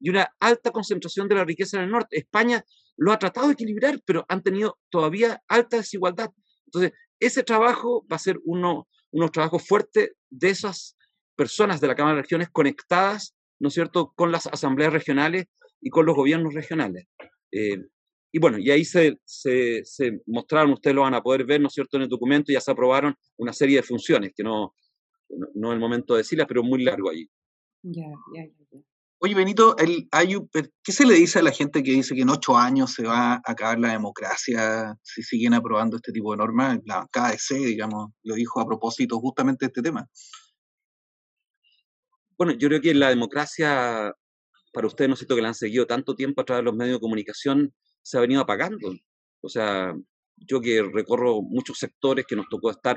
[0.00, 2.18] y una alta concentración de la riqueza en el norte.
[2.18, 2.64] España
[2.96, 6.30] lo ha tratado de equilibrar, pero han tenido todavía alta desigualdad.
[6.66, 10.96] Entonces, ese trabajo va a ser uno, unos trabajos fuertes de esas
[11.36, 15.46] personas de la Cámara de Regiones conectadas, ¿no es cierto?, con las asambleas regionales
[15.80, 17.06] y con los gobiernos regionales.
[17.52, 17.78] Eh,
[18.30, 19.82] y bueno, y ahí se, se,
[20.26, 22.70] mostraron, ustedes lo van a poder ver, ¿no es cierto?, en el documento ya se
[22.70, 24.74] aprobaron una serie de funciones, que no,
[25.54, 27.28] no, es el momento de decirlas, pero muy largo allí.
[27.82, 28.80] Ya, ya, ya.
[29.20, 32.94] Oye, Benito, ¿qué se le dice a la gente que dice que en ocho años
[32.94, 36.78] se va a acabar la democracia si siguen aprobando este tipo de normas?
[36.84, 40.06] La KDC, digamos, lo dijo a propósito justamente este tema.
[42.36, 44.14] Bueno, yo creo que la democracia,
[44.72, 46.76] para ustedes, ¿no es cierto?, que la han seguido tanto tiempo a través de los
[46.76, 48.94] medios de comunicación, se ha venido apagando.
[49.40, 49.96] O sea,
[50.36, 52.96] yo que recorro muchos sectores que nos tocó estar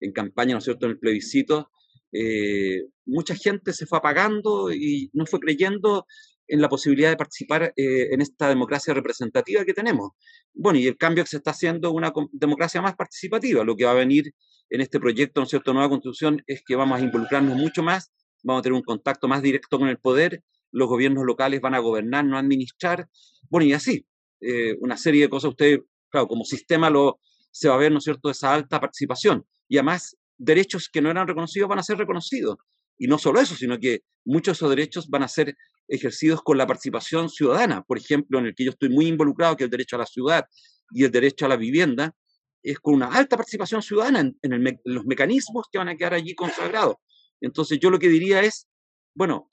[0.00, 1.70] en campaña, ¿no es cierto?, en el plebiscito,
[2.14, 6.06] eh, mucha gente se fue apagando y no fue creyendo
[6.46, 10.10] en la posibilidad de participar eh, en esta democracia representativa que tenemos.
[10.52, 13.64] Bueno, y el cambio que se está haciendo una democracia más participativa.
[13.64, 14.32] Lo que va a venir
[14.70, 18.12] en este proyecto, ¿no es cierto?, nueva constitución, es que vamos a involucrarnos mucho más,
[18.42, 21.78] vamos a tener un contacto más directo con el poder, los gobiernos locales van a
[21.78, 23.08] gobernar, no administrar,
[23.48, 24.06] bueno, y así.
[24.40, 27.98] Eh, una serie de cosas, usted, claro, como sistema lo, se va a ver, ¿no
[27.98, 29.46] es cierto?, esa alta participación.
[29.68, 32.56] Y además, derechos que no eran reconocidos van a ser reconocidos.
[32.98, 35.54] Y no solo eso, sino que muchos de esos derechos van a ser
[35.88, 37.82] ejercidos con la participación ciudadana.
[37.82, 40.06] Por ejemplo, en el que yo estoy muy involucrado, que es el derecho a la
[40.06, 40.44] ciudad
[40.92, 42.14] y el derecho a la vivienda,
[42.62, 46.34] es con una alta participación ciudadana en, en los mecanismos que van a quedar allí
[46.34, 46.96] consagrados.
[47.40, 48.68] Entonces yo lo que diría es,
[49.14, 49.50] bueno,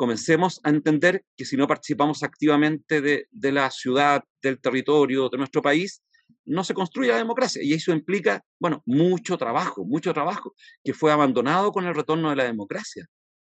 [0.00, 5.60] comencemos a entender que si no participamos activamente de, la ciudad, del territorio, de nuestro
[5.60, 6.02] país,
[6.44, 7.62] no se construye la democracia.
[7.62, 10.54] Y eso implica, bueno, mucho trabajo, mucho trabajo,
[10.84, 13.06] que fue abandonado con el retorno de la democracia.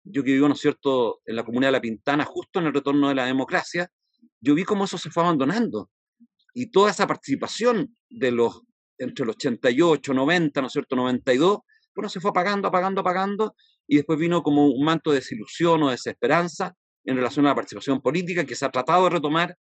[0.05, 3.09] Yo que vivo, ¿no cierto?, en la comunidad de La Pintana, justo en el retorno
[3.09, 3.91] de la democracia,
[4.41, 5.91] yo vi cómo eso se fue abandonando.
[6.55, 8.63] Y toda esa participación de los,
[8.99, 11.61] entre el 88, 90, ¿no es cierto?, 92,
[11.95, 13.55] bueno, se fue apagando, apagando, apagando,
[13.87, 18.01] y después vino como un manto de desilusión o desesperanza en relación a la participación
[18.01, 19.57] política que se ha tratado de retomar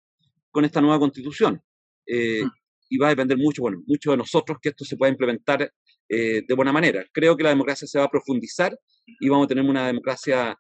[0.51, 1.63] con esta nueva constitución.
[2.07, 2.51] Eh, mm.
[2.93, 5.73] Y va a depender mucho, bueno, mucho de nosotros que esto se pueda implementar
[6.09, 7.03] eh, de buena manera.
[7.11, 8.79] Creo que la democracia se va a profundizar
[9.19, 10.55] y vamos a tener una democracia,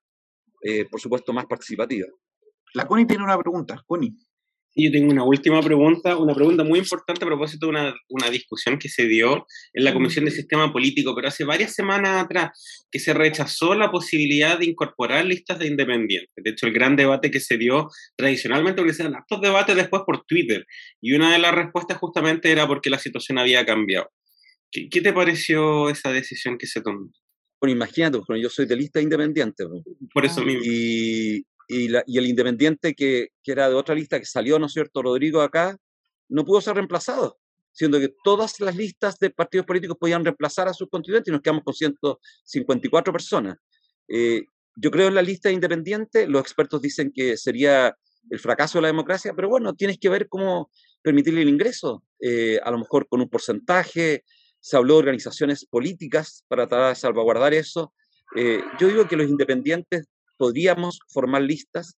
[0.62, 2.06] eh, por supuesto, más participativa.
[2.72, 3.82] La Connie tiene una pregunta.
[3.86, 4.16] Connie.
[4.74, 8.30] Y yo tengo una última pregunta, una pregunta muy importante a propósito de una, una,
[8.30, 12.86] discusión que se dio en la Comisión de Sistema Político, pero hace varias semanas atrás,
[12.90, 16.32] que se rechazó la posibilidad de incorporar listas de independientes.
[16.36, 20.02] De hecho, el gran debate que se dio tradicionalmente, porque se dan estos debates después
[20.06, 20.64] por Twitter,
[21.02, 24.10] y una de las respuestas justamente era porque la situación había cambiado.
[24.70, 27.10] ¿Qué, qué te pareció esa decisión que se tomó?
[27.62, 29.64] Bueno, imagínate, porque yo soy de lista independiente.
[30.12, 30.62] Por eso mismo.
[30.64, 35.40] Y, y, el independiente que, era de otra lista que salió, ¿no es cierto?, Rodrigo
[35.40, 35.76] acá,
[36.28, 37.38] no pudo ser reemplazado,
[37.72, 41.42] siendo que todas las listas de partidos políticos podían reemplazar a sus constituyentes y nos
[41.42, 43.58] quedamos con 154 personas.
[44.08, 44.42] Eh,
[44.76, 47.96] yo creo en la lista independiente, los expertos dicen que sería
[48.30, 50.70] el fracaso de la democracia, pero bueno, tienes que ver cómo
[51.02, 54.24] permitirle el ingreso, eh, a lo mejor con un porcentaje,
[54.60, 57.92] se habló de organizaciones políticas para tratar de salvaguardar eso.
[58.36, 60.06] Eh, yo digo que los independientes
[60.36, 61.98] podríamos formar listas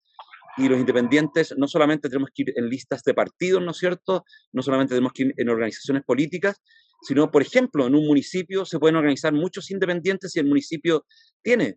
[0.57, 4.25] y los independientes no solamente tenemos que ir en listas de partidos, ¿no es cierto?
[4.53, 6.61] No solamente tenemos que ir en organizaciones políticas,
[7.03, 11.05] sino, por ejemplo, en un municipio se pueden organizar muchos independientes y el municipio
[11.43, 11.77] tiene,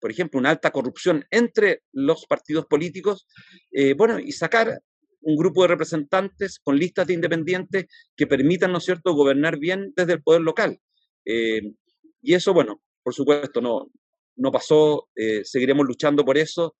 [0.00, 3.26] por ejemplo, una alta corrupción entre los partidos políticos,
[3.72, 4.80] eh, bueno, y sacar
[5.20, 7.86] un grupo de representantes con listas de independientes
[8.16, 10.78] que permitan, ¿no es cierto?, gobernar bien desde el poder local.
[11.24, 11.72] Eh,
[12.20, 13.90] y eso, bueno, por supuesto, no,
[14.36, 16.76] no pasó, eh, seguiremos luchando por eso.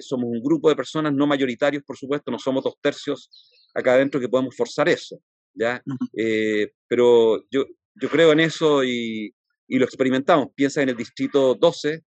[0.00, 3.28] somos un grupo de personas no mayoritarios, por supuesto, no somos dos tercios
[3.74, 5.20] acá adentro que podemos forzar eso.
[5.54, 5.82] ¿ya?
[6.16, 7.64] Eh, pero yo,
[7.94, 9.34] yo creo en eso y,
[9.66, 10.48] y, lo experimentamos.
[10.54, 12.02] Piensa en el distrito 12,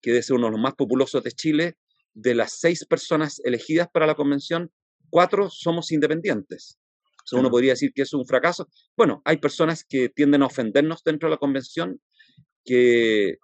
[0.00, 1.76] que debe ser uno de los más populosos de Chile.
[2.12, 4.70] De las seis personas elegidas para la convención,
[5.10, 6.78] cuatro somos independientes.
[7.32, 8.68] O uno podría decir que es un fracaso.
[8.96, 12.00] Bueno, hay personas que tienden a ofendernos dentro de la convención,
[12.64, 13.38] que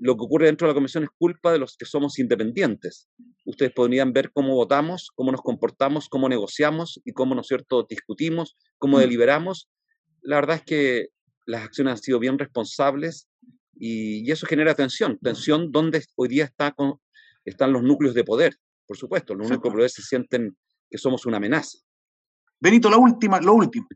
[0.00, 3.08] lo que ocurre dentro de la convención es culpa de los que somos independientes.
[3.44, 7.86] Ustedes podrían ver cómo votamos, cómo nos comportamos, cómo negociamos y cómo, ¿no es cierto?,
[7.88, 9.00] discutimos, cómo mm.
[9.00, 9.68] deliberamos.
[10.22, 11.08] La verdad es que
[11.44, 13.28] las acciones han sido bien responsables
[13.74, 15.18] y, eso genera tensión.
[15.18, 16.94] Tensión donde hoy día está con,
[17.44, 19.34] están los núcleos de poder, por supuesto.
[19.34, 20.56] Los núcleos de poder se sienten
[20.88, 21.78] que somos una amenaza.
[22.58, 23.86] Benito, la última, lo último.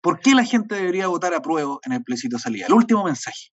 [0.00, 2.66] ¿Por qué la gente debería votar a prueba en el plebiscito de salida?
[2.66, 3.50] El último mensaje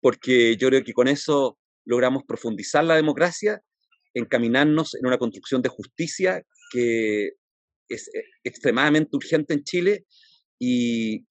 [0.00, 3.62] porque yo creo que con eso logramos profundizar la democracia,
[4.14, 7.30] encaminarnos en una construcción de justicia que
[7.88, 10.06] es eh, extremadamente urgente en Chile
[10.58, 11.24] y,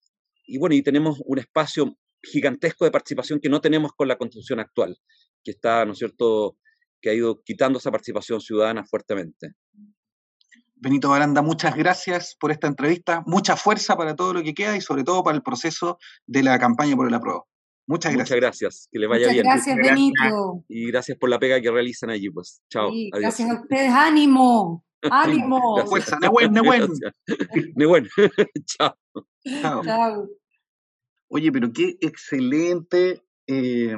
[0.58, 4.96] bueno, y tenemos un espacio gigantesco de participación que no tenemos con la constitución actual,
[5.42, 6.58] que está, ¿no es cierto?,
[7.00, 9.54] que ha ido quitando esa participación ciudadana fuertemente.
[10.74, 14.80] Benito Baranda, muchas gracias por esta entrevista, mucha fuerza para todo lo que queda y
[14.80, 17.49] sobre todo para el proceso de la campaña por el apruebo.
[17.90, 18.30] Muchas gracias.
[18.30, 18.88] Muchas gracias.
[18.92, 19.44] Que le vaya Muchas bien.
[19.46, 20.64] Gracias, Benito.
[20.68, 22.62] Y gracias por la pega que realizan allí, pues.
[22.70, 22.88] Chao.
[23.12, 23.90] gracias a ustedes.
[23.92, 24.84] Ánimo.
[25.02, 25.58] Ánimo.
[25.86, 26.16] Fuerza.
[26.20, 26.88] Nehuen, Nehuen.
[27.74, 28.08] Nehuen.
[28.64, 28.94] Chao.
[29.60, 29.82] Chao.
[29.82, 30.28] Chao.
[31.30, 33.96] Oye, pero qué excelente eh,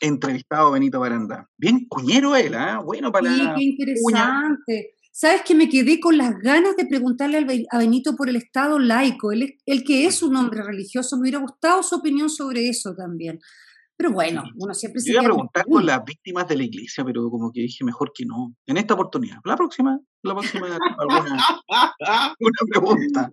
[0.00, 1.50] entrevistado Benito Baranda.
[1.56, 2.80] Bien cuñero él, ¿ah?
[2.84, 4.94] Bueno para sí, qué interesante.
[5.18, 9.32] ¿Sabes que me quedé con las ganas de preguntarle a Benito por el Estado laico?
[9.32, 13.40] Él, el que es un hombre religioso, me hubiera gustado su opinión sobre eso también.
[13.96, 15.08] Pero bueno, uno siempre se.
[15.08, 18.12] Yo iba a preguntar con las víctimas de la iglesia, pero como que dije mejor
[18.14, 18.54] que no.
[18.66, 19.38] En esta oportunidad.
[19.46, 20.66] La próxima, la próxima,
[20.98, 21.56] alguna,
[22.38, 23.30] una pregunta.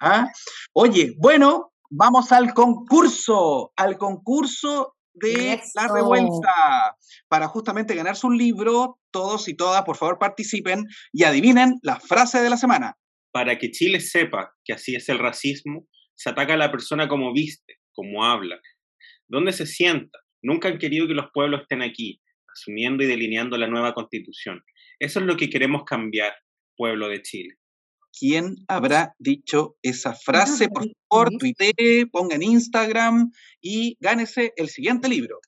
[0.00, 0.28] ¿Ah?
[0.72, 6.96] Oye, bueno, vamos al concurso, al concurso de la revuelta
[7.28, 8.98] para justamente ganarse un libro.
[9.10, 12.96] Todos y todas, por favor, participen y adivinen la frase de la semana.
[13.30, 17.32] Para que Chile sepa que así es el racismo, se ataca a la persona como
[17.32, 18.60] viste, como habla,
[19.28, 20.18] dónde se sienta.
[20.42, 22.20] Nunca han querido que los pueblos estén aquí,
[22.52, 24.62] asumiendo y delineando la nueva constitución.
[24.98, 26.34] Eso es lo que queremos cambiar,
[26.76, 27.54] pueblo de Chile.
[28.18, 30.68] ¿Quién habrá dicho esa frase?
[30.68, 35.40] Por favor, tuitee, ponga en Instagram y gánese el siguiente libro.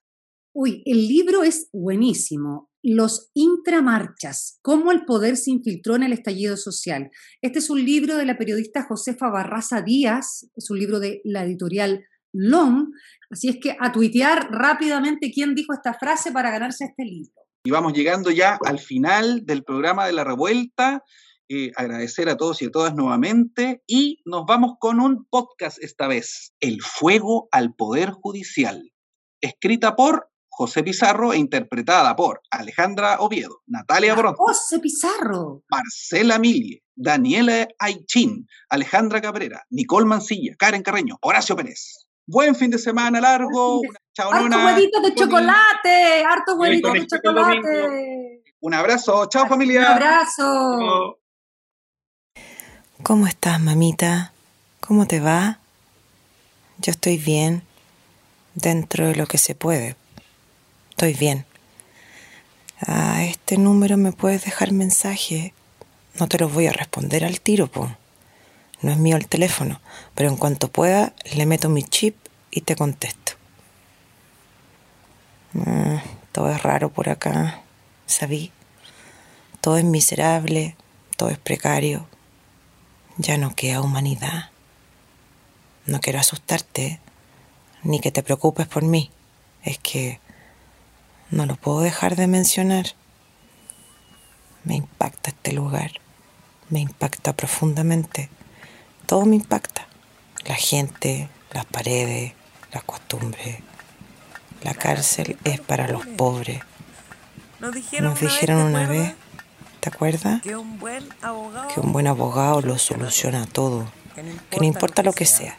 [0.53, 2.71] Uy, el libro es buenísimo.
[2.83, 7.11] Los intramarchas, cómo el poder se infiltró en el estallido social.
[7.43, 11.45] Este es un libro de la periodista Josefa Barraza Díaz, es un libro de la
[11.45, 12.93] editorial LOM,
[13.31, 17.33] así es que a tuitear rápidamente quién dijo esta frase para ganarse este libro.
[17.65, 21.03] Y vamos llegando ya al final del programa de la revuelta.
[21.51, 26.09] Eh, agradecer a todos y a todas nuevamente y nos vamos con un podcast esta
[26.09, 28.95] vez, El Fuego al Poder Judicial,
[29.43, 36.83] escrita por José Pizarro e interpretada por Alejandra Oviedo, Natalia Bronte, José Pizarro, Marcela Mille,
[36.95, 42.07] Daniela Aichín, Alejandra Cabrera, Nicole Mancilla, Karen Carreño, Horacio Pérez.
[42.27, 43.83] Buen fin de semana largo.
[44.15, 48.43] Chao, harto huevito de chocolate, harto huevito de chocolate.
[48.61, 49.81] Un abrazo, chao familia.
[49.81, 51.19] Un abrazo.
[53.05, 54.33] ¿Cómo estás, mamita?
[54.81, 55.59] ¿Cómo te va?
[56.79, 57.63] Yo estoy bien,
[58.55, 59.95] dentro de lo que se puede.
[60.89, 61.45] Estoy bien.
[62.81, 65.53] A este número me puedes dejar mensaje.
[66.19, 67.95] No te lo voy a responder al tiro, po.
[68.81, 69.83] No es mío el teléfono,
[70.15, 72.17] pero en cuanto pueda le meto mi chip
[72.51, 73.33] y te contesto.
[75.53, 75.97] Mm,
[76.33, 77.61] todo es raro por acá,
[78.07, 78.51] ¿sabí?
[79.61, 80.75] Todo es miserable,
[81.19, 82.07] todo es precario
[83.17, 84.51] ya no queda humanidad.
[85.87, 87.01] No quiero asustarte,
[87.83, 89.11] ni que te preocupes por mí.
[89.63, 90.21] Es que
[91.31, 92.87] no lo puedo dejar de mencionar.
[94.65, 95.93] Me impacta este lugar,
[96.71, 98.31] me impacta profundamente.
[99.07, 99.87] Todo me impacta.
[100.47, 102.33] La gente, las paredes,
[102.73, 103.59] las costumbres.
[104.63, 106.63] La cárcel es para los pobres.
[107.61, 107.75] Nos
[108.21, 109.15] dijeron una vez
[109.85, 110.41] ¿Te acuerdas?
[110.41, 113.85] Que un buen abogado, Que un buen abogado lo soluciona todo.
[114.49, 115.59] Que no importa lo que sea.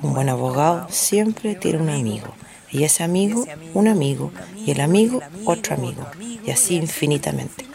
[0.00, 2.28] Un buen abogado siempre tiene un amigo.
[2.70, 4.32] Y ese amigo, un amigo.
[4.56, 6.06] Y el amigo, otro amigo.
[6.18, 7.66] Y así infinitamente.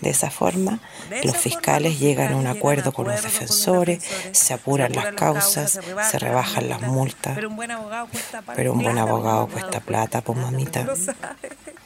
[0.00, 0.80] De esa forma,
[1.22, 5.78] los fiscales llegan a un acuerdo con los defensores, se apuran las causas,
[6.10, 7.34] se rebajan las multas.
[7.34, 10.86] Pero un buen abogado cuesta Pero un buen abogado cuesta plata, pues mamita.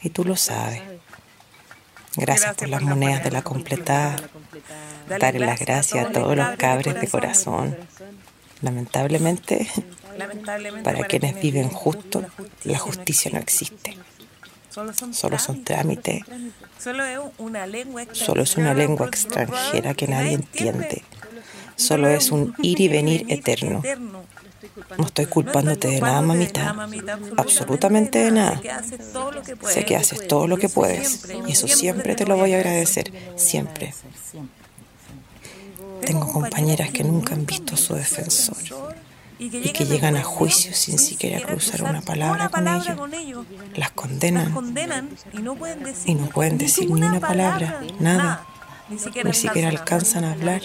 [0.01, 0.81] Y tú lo sabes.
[2.15, 4.17] Gracias por las monedas de la completada.
[5.07, 7.77] Darle las gracias a todos los cabres de corazón.
[8.61, 9.67] Lamentablemente,
[10.83, 12.23] para quienes viven justo,
[12.63, 13.97] la justicia no existe.
[15.11, 16.23] Solo son trámites.
[16.79, 21.03] Solo es una lengua Solo es una lengua extranjera que nadie entiende.
[21.75, 23.81] Solo es un ir y venir eterno.
[24.97, 26.75] No estoy culpándote de nada, mamita.
[27.37, 28.61] Absolutamente de nada.
[29.67, 31.27] Sé que haces todo lo que puedes.
[31.47, 33.11] Y eso siempre te lo voy a agradecer.
[33.35, 33.93] Siempre.
[36.05, 38.57] Tengo compañeras que nunca han visto a su defensor
[39.39, 43.45] y que llegan a juicio sin siquiera cruzar una palabra con ellos.
[43.75, 45.55] Las condenan y no
[46.29, 48.45] pueden decir ni una palabra, nada.
[48.91, 50.61] Ni siquiera, alcanzan a hablar.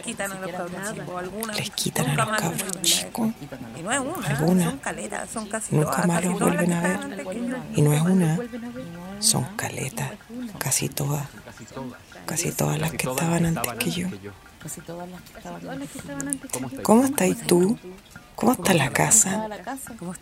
[1.57, 3.33] Les quitan a los cabros chicos.
[4.27, 4.74] Algunas.
[5.70, 6.99] Nunca más los vuelven a ver.
[7.74, 8.39] Y no es una.
[9.20, 10.12] Son caletas.
[10.59, 11.27] Casi todas.
[12.27, 14.09] Casi todas las que estaban antes que yo.
[16.83, 17.79] ¿Cómo estás tú?
[18.35, 19.49] ¿Cómo está la casa?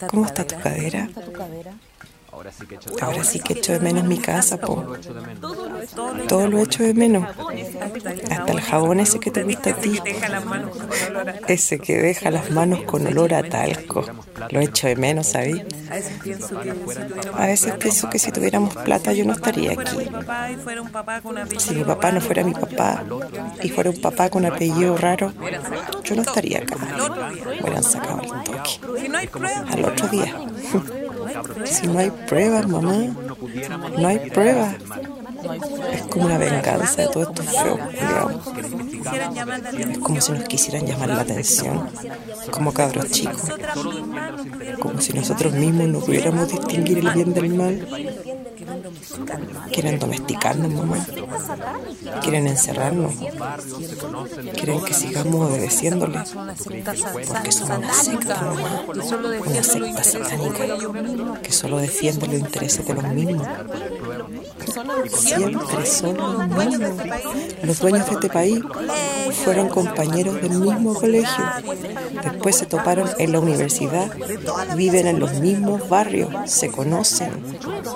[0.08, 1.08] ¿Cómo está tu cadera?
[3.00, 4.84] Ahora sí que echo de menos mi casa, po.
[6.28, 7.28] Todo lo echo de menos.
[8.30, 10.00] Hasta el jabón ese que te gusta a ti.
[11.48, 14.04] Ese que deja las manos con olor a talco.
[14.50, 15.62] Lo echo de menos, ¿sabes?
[17.34, 20.08] A veces pienso que si tuviéramos plata yo no estaría aquí.
[21.58, 23.04] Si mi papá no fuera mi papá
[23.62, 25.32] y fuera un papá con apellido raro,
[26.02, 26.76] yo no estaría acá.
[26.76, 29.30] Me hubieran sacado el toque.
[29.70, 30.34] Al otro día.
[31.64, 33.14] Si no hay pruebas, mamá,
[33.98, 34.76] no hay pruebas.
[35.92, 37.78] Es como una venganza de todo esto feo,
[39.78, 41.88] Es como si nos quisieran llamar la atención,
[42.50, 43.42] como cabros chicos.
[44.80, 47.86] Como si nosotros mismos no pudiéramos distinguir el bien del mal.
[49.72, 51.06] Quieren domesticarnos, mamá.
[52.22, 53.14] Quieren encerrarnos.
[54.54, 56.20] Quieren que sigamos obedeciéndole.
[57.26, 58.84] Porque son una secta, mamá.
[59.46, 60.64] Una secta satánica
[61.42, 63.46] que solo defiende los intereses de los mismos.
[65.08, 66.90] Siempre son los mismos.
[67.62, 68.60] Los dueños de este país
[69.44, 71.44] fueron compañeros del mismo colegio.
[72.22, 74.10] Después se toparon en la universidad.
[74.76, 76.30] Viven en los mismos barrios.
[76.46, 77.30] Se conocen.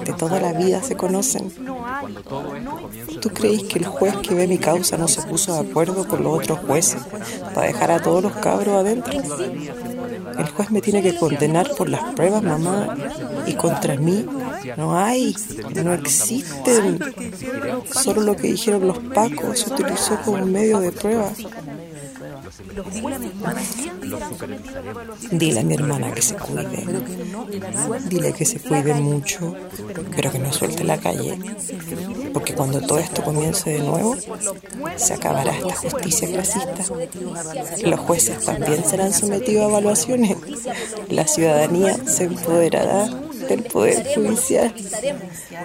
[0.04, 1.50] De toda la vida se conocen.
[3.20, 6.22] ¿Tú crees que el juez que ve mi causa no se puso de acuerdo con
[6.22, 7.00] los otros jueces
[7.54, 9.12] para dejar a todos los cabros adentro?
[10.38, 12.96] El juez me tiene que condenar por las pruebas, mamá,
[13.46, 14.24] y contra mí
[14.76, 15.34] no hay,
[15.74, 16.98] no existen.
[17.90, 21.30] Solo lo que dijeron los pacos se utilizó como medio de prueba.
[25.30, 26.84] Dile a mi hermana que se cuide.
[28.08, 29.54] Dile que se cuide mucho,
[30.16, 31.38] pero que no suelte la calle.
[32.32, 34.16] Porque cuando todo esto comience de nuevo,
[34.96, 36.84] se acabará esta justicia clasista.
[37.84, 40.36] Los jueces también serán sometidos a evaluaciones.
[41.08, 43.08] La ciudadanía se empoderará
[43.48, 44.74] del Poder Judicial.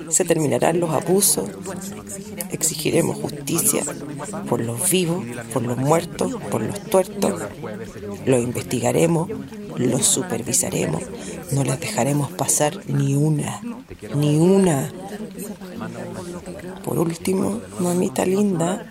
[0.10, 1.50] Se terminarán los abusos.
[2.52, 3.84] Exigiremos justicia
[4.50, 7.42] por los vivos, por los muertos, por los tuertos.
[8.26, 9.30] Lo investigaremos,
[9.78, 11.04] lo supervisaremos.
[11.52, 13.62] No les dejaremos pasar ni una,
[14.16, 14.92] ni una.
[16.84, 18.86] Por último, mamita linda,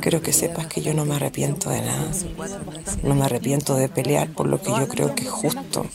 [0.00, 2.10] Quiero que sepas que yo no me arrepiento de nada.
[3.02, 5.86] No me arrepiento de pelear por lo que yo creo que es justo.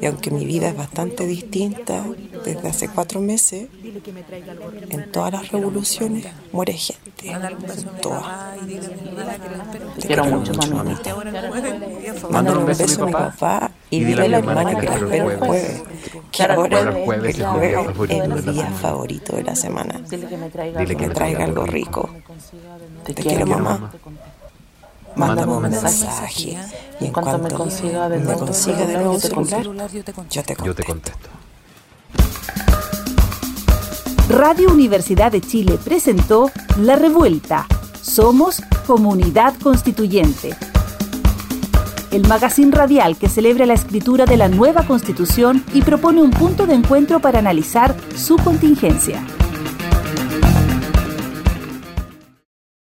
[0.00, 2.04] Y aunque mi vida es bastante distinta
[2.44, 3.68] desde hace cuatro meses,
[4.90, 6.98] en todas las revoluciones muere gente.
[7.22, 8.56] En todas.
[9.98, 11.16] Te quiero mucho, mamita.
[12.30, 15.38] Mándale un beso a mi papá y dile a la hermana que la espero el
[15.38, 15.82] jueves.
[16.30, 20.00] Que ahora el jueves es mi día favorito de la semana.
[20.08, 20.36] Dile que
[21.06, 22.10] me traiga algo rico.
[23.04, 23.90] Te, quiero, mamá.
[25.16, 26.58] Mándame un mensaje.
[27.00, 30.64] Y en cuanto me consiga de nuevo, de nuevo celular, yo te contesto.
[30.64, 31.28] Yo te contesto.
[34.28, 37.66] Radio Universidad de Chile presentó La Revuelta.
[38.02, 40.54] Somos Comunidad Constituyente.
[42.10, 46.66] El magazine radial que celebra la escritura de la nueva constitución y propone un punto
[46.66, 49.22] de encuentro para analizar su contingencia.